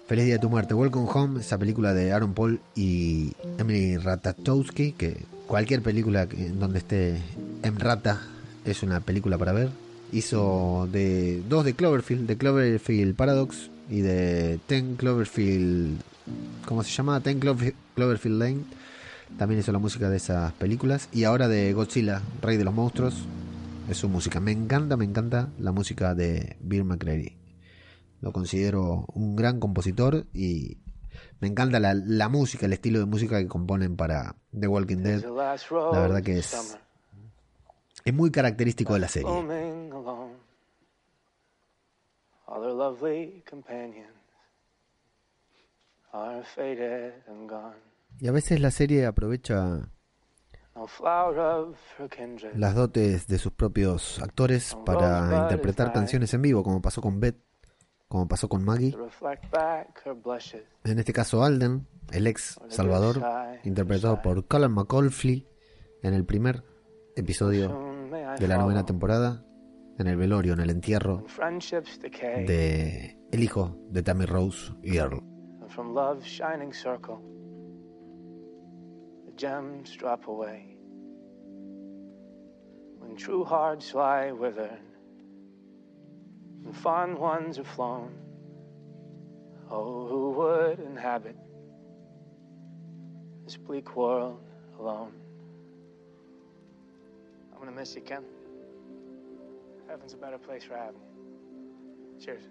Feliz 0.07 0.25
Día 0.25 0.35
de 0.35 0.41
tu 0.41 0.51
Muerte, 0.51 0.75
Welcome 0.75 1.09
Home, 1.13 1.41
esa 1.41 1.57
película 1.59 1.95
de 1.95 2.13
Aaron 2.13 2.35
Paul 2.35 2.61
y 2.75 3.33
Emily 3.59 3.97
Ratatowski, 3.97 4.93
que 4.93 5.19
cualquier 5.47 5.83
película 5.83 6.27
donde 6.59 6.79
esté 6.79 7.21
Emrata 7.63 8.21
es 8.65 8.83
una 8.83 9.01
película 9.01 9.39
para 9.39 9.53
ver. 9.53 9.69
Hizo 10.13 10.89
de 10.91 11.43
dos 11.49 11.65
de 11.65 11.75
Cloverfield, 11.75 12.27
de 12.27 12.37
Cloverfield 12.37 13.15
Paradox 13.15 13.71
y 13.89 14.01
de 14.01 14.59
Ten 14.67 14.97
Cloverfield, 14.97 16.01
¿cómo 16.67 16.83
se 16.83 16.91
llama? 16.91 17.21
Ten 17.21 17.39
Clover- 17.39 17.75
Cloverfield 17.95 18.39
Lane. 18.39 18.61
También 19.39 19.61
hizo 19.61 19.71
la 19.71 19.79
música 19.79 20.11
de 20.11 20.17
esas 20.17 20.53
películas 20.55 21.09
y 21.13 21.23
ahora 21.23 21.47
de 21.47 21.73
Godzilla, 21.73 22.21
Rey 22.43 22.57
de 22.57 22.65
los 22.65 22.75
Monstruos, 22.75 23.15
es 23.91 23.99
su 23.99 24.09
música. 24.09 24.41
Me 24.41 24.53
encanta, 24.53 24.97
me 24.97 25.05
encanta 25.05 25.51
la 25.59 25.73
música 25.73 26.15
de 26.15 26.57
Bill 26.61 26.85
McCreary. 26.85 27.37
Lo 28.21 28.33
considero 28.33 29.07
un 29.15 29.35
gran 29.37 29.61
compositor 29.61 30.27
y 30.33 30.79
me 31.41 31.49
encanta 31.49 31.81
la, 31.81 31.95
la 31.95 32.29
música, 32.29 32.67
el 32.67 32.73
estilo 32.73 32.99
de 32.99 33.07
música 33.07 33.39
que 33.39 33.49
componen 33.49 33.97
para 33.97 34.37
The 34.59 34.67
Walking 34.69 34.99
Dead. 34.99 35.23
La 35.93 36.01
verdad 36.03 36.23
que 36.23 36.39
es- 36.39 36.51
Es 38.05 38.15
muy 38.15 38.31
característico 38.31 38.95
de 38.95 39.01
la 39.01 39.09
serie. 39.09 39.29
Y 48.19 48.27
a 48.29 48.33
veces 48.33 48.61
la 48.61 48.71
serie 48.71 49.07
aprovecha 49.07 49.57
No 49.69 49.81
flower 49.81 49.85
of 49.85 49.87
her 49.87 49.87
kindred. 49.87 50.70
Las 52.55 52.75
dotes 52.75 53.27
de 53.27 53.39
sus 53.39 53.53
propios 53.53 54.21
actores 54.21 54.77
para 54.85 55.43
interpretar 55.43 55.93
canciones 55.93 56.33
en 56.35 56.43
vivo, 56.43 56.63
como 56.63 56.81
pasó 56.81 57.01
con 57.01 57.21
Beth, 57.21 57.37
como 58.09 58.27
pasó 58.29 58.49
con 58.49 58.65
Maggie. 58.65 58.93
To 58.93 59.05
reflect 59.05 59.51
back 59.51 60.01
her 60.05 60.15
blushes. 60.15 60.63
En 60.85 60.99
este 60.99 61.13
caso 61.13 61.45
Alden, 61.45 61.87
el 62.13 62.27
ex 62.27 62.59
Salvador, 62.69 63.23
interpretado 63.65 64.21
por 64.23 64.47
Colin 64.47 64.73
McAuliffe 64.73 65.47
en 66.03 66.15
el 66.15 66.25
primer 66.25 66.65
episodio 67.17 68.09
de 68.39 68.49
la 68.49 68.59
novena 68.59 68.85
temporada, 68.85 69.45
en 69.99 70.07
el 70.07 70.17
velorio, 70.17 70.55
en 70.55 70.61
el 70.61 70.71
entierro 70.71 71.25
de 72.47 73.17
el 73.31 73.43
hijo 73.43 73.77
de 73.91 74.03
Tammy 74.03 74.25
Rose 74.25 74.73
y 74.83 74.97
Earl. 74.97 75.23
Gems 79.41 79.97
drop 79.97 80.29
away. 80.29 80.77
When 82.99 83.17
true 83.17 83.43
hearts 83.43 83.95
lie 83.95 84.33
withered, 84.33 84.79
and 86.67 86.77
fond 86.77 87.19
ones 87.19 87.59
are 87.59 87.65
flown, 87.65 88.13
oh, 89.71 90.07
who 90.07 90.31
would 90.33 90.81
inhabit 90.81 91.37
this 93.47 93.57
bleak 93.57 93.97
world 93.97 94.45
alone? 94.79 95.15
I'm 97.55 97.61
gonna 97.61 97.73
miss 97.73 97.95
you, 97.95 98.03
Ken. 98.03 98.25
Heaven's 99.89 100.13
a 100.13 100.19
better 100.19 100.39
place 100.39 100.65
for 100.65 100.77
having 100.77 101.01
you. 101.01 102.27
Cheers. 102.27 102.43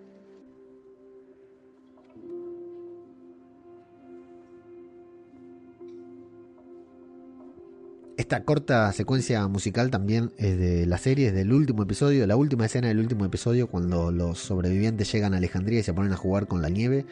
Esta 8.30 8.44
corta 8.44 8.94
secuencia 8.94 9.48
musical 9.48 9.90
también 9.90 10.32
es 10.38 10.56
de 10.56 10.86
la 10.86 11.00
serie, 11.00 11.30
es 11.30 11.34
del 11.34 11.52
último 11.52 11.82
episodio, 11.82 12.28
la 12.28 12.36
última 12.36 12.68
escena 12.68 12.88
del 12.88 13.00
último 13.00 13.26
episodio, 13.26 13.66
cuando 13.66 14.12
los 14.12 14.38
sobrevivientes 14.38 15.12
llegan 15.12 15.34
a 15.34 15.38
Alejandría 15.38 15.80
y 15.80 15.84
se 15.84 15.96
ponen 15.96 16.14
a 16.14 16.16
jugar 16.16 16.46
con 16.46 16.62
la 16.62 16.70
nieve. 16.70 17.08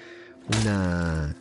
Una 0.61 1.36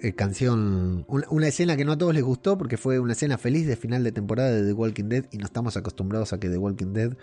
eh, 0.00 0.12
canción, 0.14 1.06
una, 1.06 1.46
escena 1.46 1.76
que 1.76 1.84
no 1.84 1.92
a 1.92 1.98
todos 1.98 2.14
les 2.14 2.24
gustó 2.24 2.58
porque 2.58 2.76
fue 2.76 2.98
una 2.98 3.12
escena 3.12 3.38
feliz 3.38 3.64
de 3.64 3.76
final 3.76 4.02
de 4.02 4.10
temporada 4.10 4.50
de 4.50 4.66
The 4.66 4.72
Walking 4.72 5.08
Dead 5.08 5.26
y 5.30 5.38
no 5.38 5.44
estamos 5.44 5.76
acostumbrados 5.76 6.32
a 6.32 6.40
que 6.40 6.48
The 6.48 6.58
Walking 6.58 6.94
Dead 6.94 7.16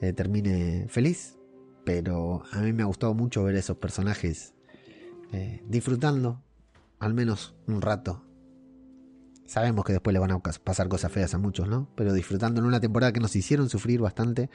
eh, 0.00 0.14
termine 0.14 0.86
feliz. 0.88 1.36
Pero 1.84 2.44
a 2.50 2.60
mí 2.60 2.72
me 2.72 2.82
ha 2.82 2.86
gustado 2.86 3.12
mucho 3.12 3.44
ver 3.44 3.56
a 3.56 3.58
esos 3.58 3.76
personajes 3.76 4.54
eh, 5.34 5.62
disfrutando, 5.68 6.42
al 6.98 7.12
menos 7.12 7.54
un 7.66 7.82
rato, 7.82 8.24
Sabemos 9.52 9.84
que 9.84 9.92
después 9.92 10.14
le 10.14 10.18
van 10.18 10.30
a 10.30 10.38
pasar 10.38 10.88
cosas 10.88 11.12
feas 11.12 11.34
a 11.34 11.38
muchos, 11.38 11.68
¿no? 11.68 11.86
Pero 11.94 12.14
disfrutando 12.14 12.62
en 12.62 12.66
una 12.66 12.80
temporada 12.80 13.12
que 13.12 13.20
nos 13.20 13.36
hicieron 13.36 13.68
sufrir 13.68 14.00
bastante, 14.00 14.48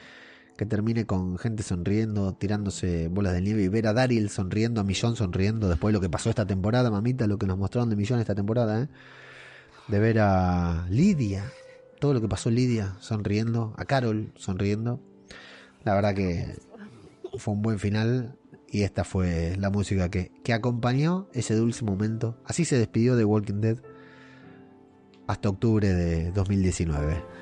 que 0.56 0.66
termine 0.66 1.06
con 1.06 1.38
gente 1.38 1.62
sonriendo, 1.62 2.32
tirándose 2.32 3.06
bolas 3.06 3.32
de 3.32 3.40
nieve 3.40 3.62
y 3.62 3.68
ver 3.68 3.86
a 3.86 3.92
Daryl 3.92 4.28
sonriendo, 4.28 4.80
a 4.80 4.84
Millón 4.84 5.14
sonriendo, 5.14 5.68
después 5.68 5.92
de 5.92 5.98
lo 5.98 6.00
que 6.00 6.10
pasó 6.10 6.30
esta 6.30 6.48
temporada, 6.48 6.90
mamita, 6.90 7.28
lo 7.28 7.38
que 7.38 7.46
nos 7.46 7.56
mostraron 7.56 7.90
de 7.90 7.94
Millón 7.94 8.18
esta 8.18 8.34
temporada, 8.34 8.82
¿eh? 8.82 8.88
De 9.86 10.00
ver 10.00 10.18
a 10.18 10.88
Lidia, 10.90 11.44
todo 12.00 12.12
lo 12.12 12.20
que 12.20 12.26
pasó 12.26 12.50
Lidia 12.50 12.96
sonriendo, 12.98 13.74
a 13.76 13.84
Carol 13.84 14.32
sonriendo. 14.34 14.98
La 15.84 15.94
verdad 15.94 16.12
que 16.12 16.56
fue 17.38 17.54
un 17.54 17.62
buen 17.62 17.78
final 17.78 18.36
y 18.68 18.82
esta 18.82 19.04
fue 19.04 19.54
la 19.60 19.70
música 19.70 20.08
que, 20.08 20.32
que 20.42 20.52
acompañó 20.52 21.28
ese 21.34 21.54
dulce 21.54 21.84
momento. 21.84 22.36
Así 22.44 22.64
se 22.64 22.76
despidió 22.76 23.14
de 23.14 23.24
Walking 23.24 23.60
Dead 23.60 23.78
hasta 25.28 25.48
octubre 25.50 25.92
de 25.92 26.32
2019. 26.32 27.37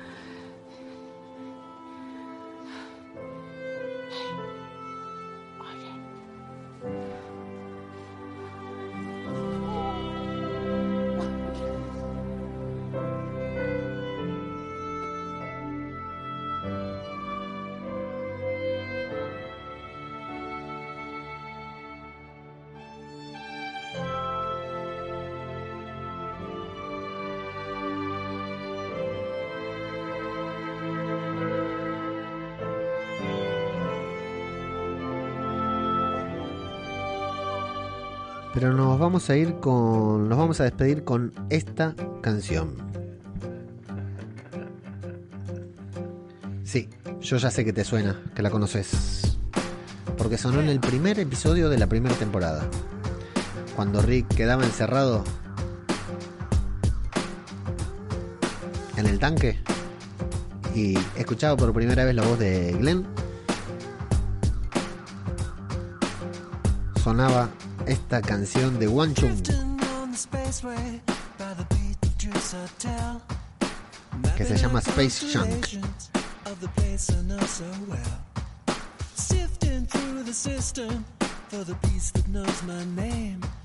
Pero 38.59 38.73
nos 38.73 38.97
vamos 38.97 39.29
a 39.29 39.37
ir 39.37 39.59
con. 39.59 40.29
Nos 40.29 40.35
vamos 40.35 40.59
a 40.59 40.63
despedir 40.63 41.03
con 41.03 41.31
esta 41.51 41.93
canción. 42.23 42.73
Sí, 46.63 46.89
yo 47.21 47.37
ya 47.37 47.51
sé 47.51 47.63
que 47.63 47.71
te 47.71 47.83
suena, 47.83 48.19
que 48.33 48.41
la 48.41 48.49
conoces. 48.49 49.37
Porque 50.17 50.39
sonó 50.39 50.59
en 50.59 50.69
el 50.69 50.79
primer 50.79 51.19
episodio 51.19 51.69
de 51.69 51.77
la 51.77 51.85
primera 51.85 52.15
temporada. 52.15 52.67
Cuando 53.75 54.01
Rick 54.01 54.27
quedaba 54.29 54.63
encerrado 54.63 55.23
en 58.95 59.05
el 59.05 59.19
tanque 59.19 59.59
y 60.73 60.97
escuchaba 61.15 61.55
por 61.55 61.73
primera 61.73 62.05
vez 62.05 62.15
la 62.15 62.23
voz 62.23 62.39
de 62.39 62.75
Glenn, 62.79 63.05
sonaba 67.03 67.51
esta 67.87 68.21
canción 68.21 68.79
de 68.79 68.87
One 68.87 69.13
Chung 69.13 69.41
que 74.35 74.45
se 74.45 74.57
llama 74.57 74.79
Space 74.79 75.25
Junk. 75.33 75.67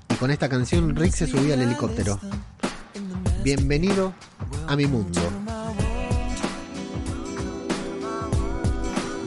Y 0.09 0.15
con 0.15 0.31
esta 0.31 0.49
canción 0.49 0.95
Rick 0.95 1.13
se 1.13 1.27
subía 1.27 1.53
al 1.55 1.61
helicóptero. 1.61 2.19
Bienvenido 3.43 4.13
a 4.67 4.75
mi 4.75 4.87
mundo. 4.87 5.21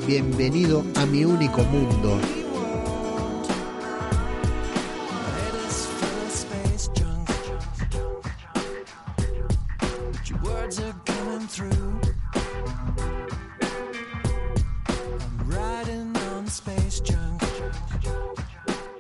Bienvenido 0.07 0.85
a 0.97 1.07
mi 1.07 1.25
único 1.25 1.63
mundo. 1.65 2.46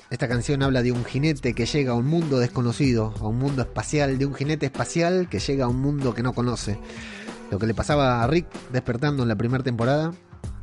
Esta 0.08 0.28
canción 0.28 0.62
habla 0.62 0.82
de 0.82 0.92
un 0.92 1.04
jinete 1.04 1.52
que 1.52 1.66
llega 1.66 1.92
a 1.92 1.94
un 1.94 2.06
mundo 2.06 2.38
desconocido, 2.38 3.12
a 3.20 3.26
un 3.26 3.38
mundo 3.38 3.62
espacial, 3.62 4.18
de 4.18 4.26
un 4.26 4.34
jinete 4.34 4.66
espacial 4.66 5.28
que 5.28 5.40
llega 5.40 5.64
a 5.64 5.68
un 5.68 5.80
mundo 5.80 6.14
que 6.14 6.22
no 6.22 6.32
conoce. 6.32 6.78
Lo 7.50 7.58
que 7.58 7.66
le 7.66 7.74
pasaba 7.74 8.22
a 8.22 8.26
Rick 8.28 8.46
despertando 8.72 9.24
en 9.24 9.28
la 9.28 9.36
primera 9.36 9.64
temporada 9.64 10.12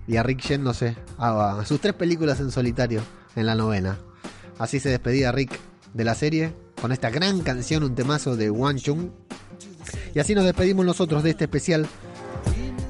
y 0.07 0.15
a 0.15 0.23
Rick 0.23 0.41
yéndose 0.47 0.95
a, 1.17 1.61
sus 1.65 1.81
tres 1.81 1.93
películas 1.93 2.39
en 2.39 2.51
solitario 2.51 3.01
en 3.35 3.45
la 3.45 3.55
novena. 3.55 3.99
Así 4.59 4.79
se 4.79 4.89
despedía 4.89 5.33
Rick 5.33 5.59
de 5.93 6.03
la 6.03 6.15
serie 6.15 6.55
con 6.81 6.91
esta 6.91 7.09
gran 7.09 7.41
canción, 7.41 7.83
un 7.83 7.95
temazo 7.95 8.37
de 8.37 8.49
Wan 8.49 8.77
Chung. 8.77 9.09
Y 10.13 10.19
así 10.19 10.35
nos 10.35 10.45
despedimos 10.45 10.85
nosotros 10.85 11.23
de 11.23 11.31
este 11.31 11.45
especial 11.45 11.87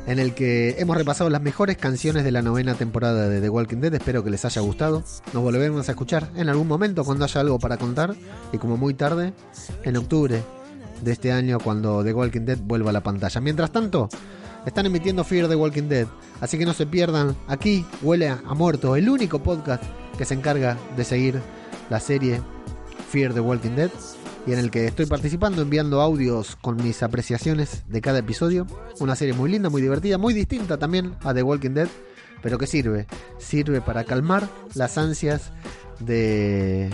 en 0.06 0.20
el 0.20 0.34
que 0.34 0.76
hemos 0.80 0.98
repasado 0.98 1.30
las 1.30 1.42
mejores 1.42 1.78
canciones 1.78 2.24
de 2.26 2.32
la 2.32 2.42
novena 2.42 2.76
temporada 2.76 3.30
de 3.30 3.40
The 3.40 3.50
Walking 3.50 3.78
Dead. 3.78 3.94
Espero 3.94 4.24
que 4.24 4.30
les 4.30 4.44
haya 4.44 4.62
gustado. 4.62 5.04
Nos 5.34 5.44
volveremos 5.44 5.88
a 5.88 5.92
escuchar 5.92 6.30
en 6.36 6.50
algún 6.50 6.68
momento 6.68 7.06
cuando 7.06 7.24
haya 7.24 7.40
algo 7.40 7.60
para 7.60 7.78
contar. 7.78 8.14
Y 8.52 8.58
como 8.58 8.76
muy 8.76 8.94
tarde, 8.94 9.34
en 9.84 9.96
octubre 9.96 10.44
de 11.02 11.12
este 11.12 11.32
año, 11.32 11.60
cuando 11.60 12.04
The 12.04 12.14
Walking 12.14 12.42
Dead 12.42 12.58
vuelva 12.58 12.90
a 12.90 12.94
la 12.94 13.02
pantalla. 13.02 13.40
Mientras 13.40 13.72
tanto, 13.72 14.10
están 14.66 14.86
emitiendo 14.86 15.24
Fear 15.24 15.48
the 15.48 15.56
Walking 15.56 15.84
Dead. 15.84 16.08
Así 16.42 16.58
que 16.58 16.66
no 16.66 16.74
se 16.74 16.86
pierdan. 16.86 17.38
Aquí 17.48 17.86
huele 18.02 18.28
a 18.28 18.54
muerto, 18.54 18.98
el 18.98 19.10
único 19.10 19.42
podcast 19.42 19.84
que 20.18 20.26
se 20.26 20.34
encarga 20.34 20.78
de 20.98 21.06
seguir 21.06 21.40
la 21.90 22.02
serie 22.02 22.42
Fear 23.10 23.34
the 23.34 23.40
Walking 23.40 23.76
Dead 23.76 23.92
y 24.46 24.54
en 24.54 24.60
el 24.60 24.72
que 24.72 24.86
estoy 24.86 25.06
participando 25.06 25.62
enviando 25.62 26.02
audios 26.02 26.56
con 26.56 26.78
mis 26.78 27.04
apreciaciones 27.04 27.84
de 27.88 28.02
cada 28.02 28.20
episodio. 28.20 28.68
Una 29.00 29.16
serie 29.16 29.34
muy 29.34 29.50
linda, 29.50 29.70
muy 29.70 29.82
divertida, 29.82 30.18
muy 30.18 30.34
distinta 30.34 30.78
también 30.78 31.16
a 31.24 31.34
The 31.34 31.44
Walking 31.44 31.72
Dead, 31.72 31.88
pero 32.42 32.58
que 32.58 32.68
sirve, 32.68 33.08
sirve 33.38 33.82
para 33.82 34.04
calmar 34.04 34.48
las 34.76 34.98
ansias 34.98 35.52
de 36.00 36.90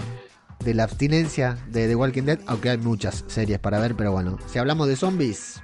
de 0.63 0.73
la 0.73 0.83
abstinencia 0.83 1.57
de 1.67 1.87
The 1.87 1.95
Walking 1.95 2.23
Dead, 2.23 2.39
aunque 2.45 2.69
hay 2.69 2.77
muchas 2.77 3.23
series 3.27 3.59
para 3.59 3.79
ver, 3.79 3.95
pero 3.95 4.11
bueno, 4.11 4.37
si 4.47 4.59
hablamos 4.59 4.87
de 4.87 4.95
zombies, 4.95 5.61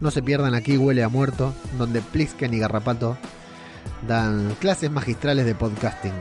no 0.00 0.10
se 0.10 0.22
pierdan 0.22 0.54
aquí 0.54 0.76
Huele 0.76 1.02
a 1.02 1.08
Muerto, 1.08 1.54
donde 1.78 2.00
Plisken 2.00 2.52
y 2.52 2.58
Garrapato 2.58 3.16
dan 4.06 4.54
clases 4.60 4.90
magistrales 4.90 5.46
de 5.46 5.54
podcasting. 5.54 6.12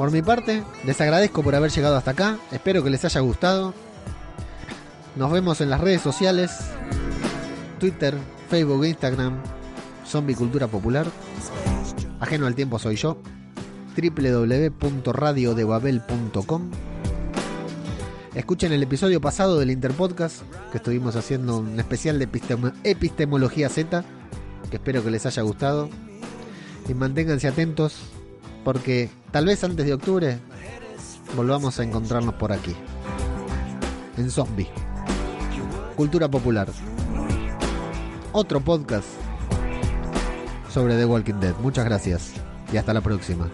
Por 0.00 0.10
mi 0.10 0.22
parte, 0.22 0.64
les 0.86 0.98
agradezco 1.02 1.42
por 1.42 1.54
haber 1.54 1.70
llegado 1.70 1.94
hasta 1.94 2.12
acá, 2.12 2.38
espero 2.52 2.82
que 2.82 2.88
les 2.88 3.04
haya 3.04 3.20
gustado. 3.20 3.74
Nos 5.14 5.30
vemos 5.30 5.60
en 5.60 5.68
las 5.68 5.78
redes 5.82 6.00
sociales, 6.00 6.52
Twitter, 7.78 8.16
Facebook, 8.48 8.86
Instagram, 8.86 9.34
Zombie 10.06 10.34
Cultura 10.34 10.68
Popular. 10.68 11.06
Ajeno 12.18 12.46
al 12.46 12.54
tiempo 12.54 12.78
soy 12.78 12.96
yo, 12.96 13.18
www.radiodebabel.com. 13.94 16.70
Escuchen 18.34 18.72
el 18.72 18.82
episodio 18.82 19.20
pasado 19.20 19.58
del 19.58 19.70
Interpodcast, 19.70 20.44
que 20.72 20.78
estuvimos 20.78 21.14
haciendo 21.14 21.58
un 21.58 21.78
especial 21.78 22.18
de 22.18 22.26
epistem- 22.26 22.72
epistemología 22.84 23.68
Z, 23.68 24.02
que 24.70 24.76
espero 24.76 25.04
que 25.04 25.10
les 25.10 25.26
haya 25.26 25.42
gustado. 25.42 25.90
Y 26.88 26.94
manténganse 26.94 27.48
atentos, 27.48 27.98
porque 28.64 29.10
tal 29.30 29.46
vez 29.46 29.62
antes 29.64 29.86
de 29.86 29.94
octubre 29.94 30.38
volvamos 31.36 31.78
a 31.78 31.84
encontrarnos 31.84 32.34
por 32.34 32.52
aquí. 32.52 32.74
En 34.16 34.30
Zombie. 34.30 34.68
Cultura 35.96 36.28
Popular. 36.28 36.68
Otro 38.32 38.60
podcast 38.60 39.06
sobre 40.72 40.96
The 40.96 41.04
Walking 41.04 41.40
Dead. 41.40 41.54
Muchas 41.60 41.84
gracias 41.84 42.32
y 42.72 42.76
hasta 42.76 42.94
la 42.94 43.00
próxima. 43.00 43.48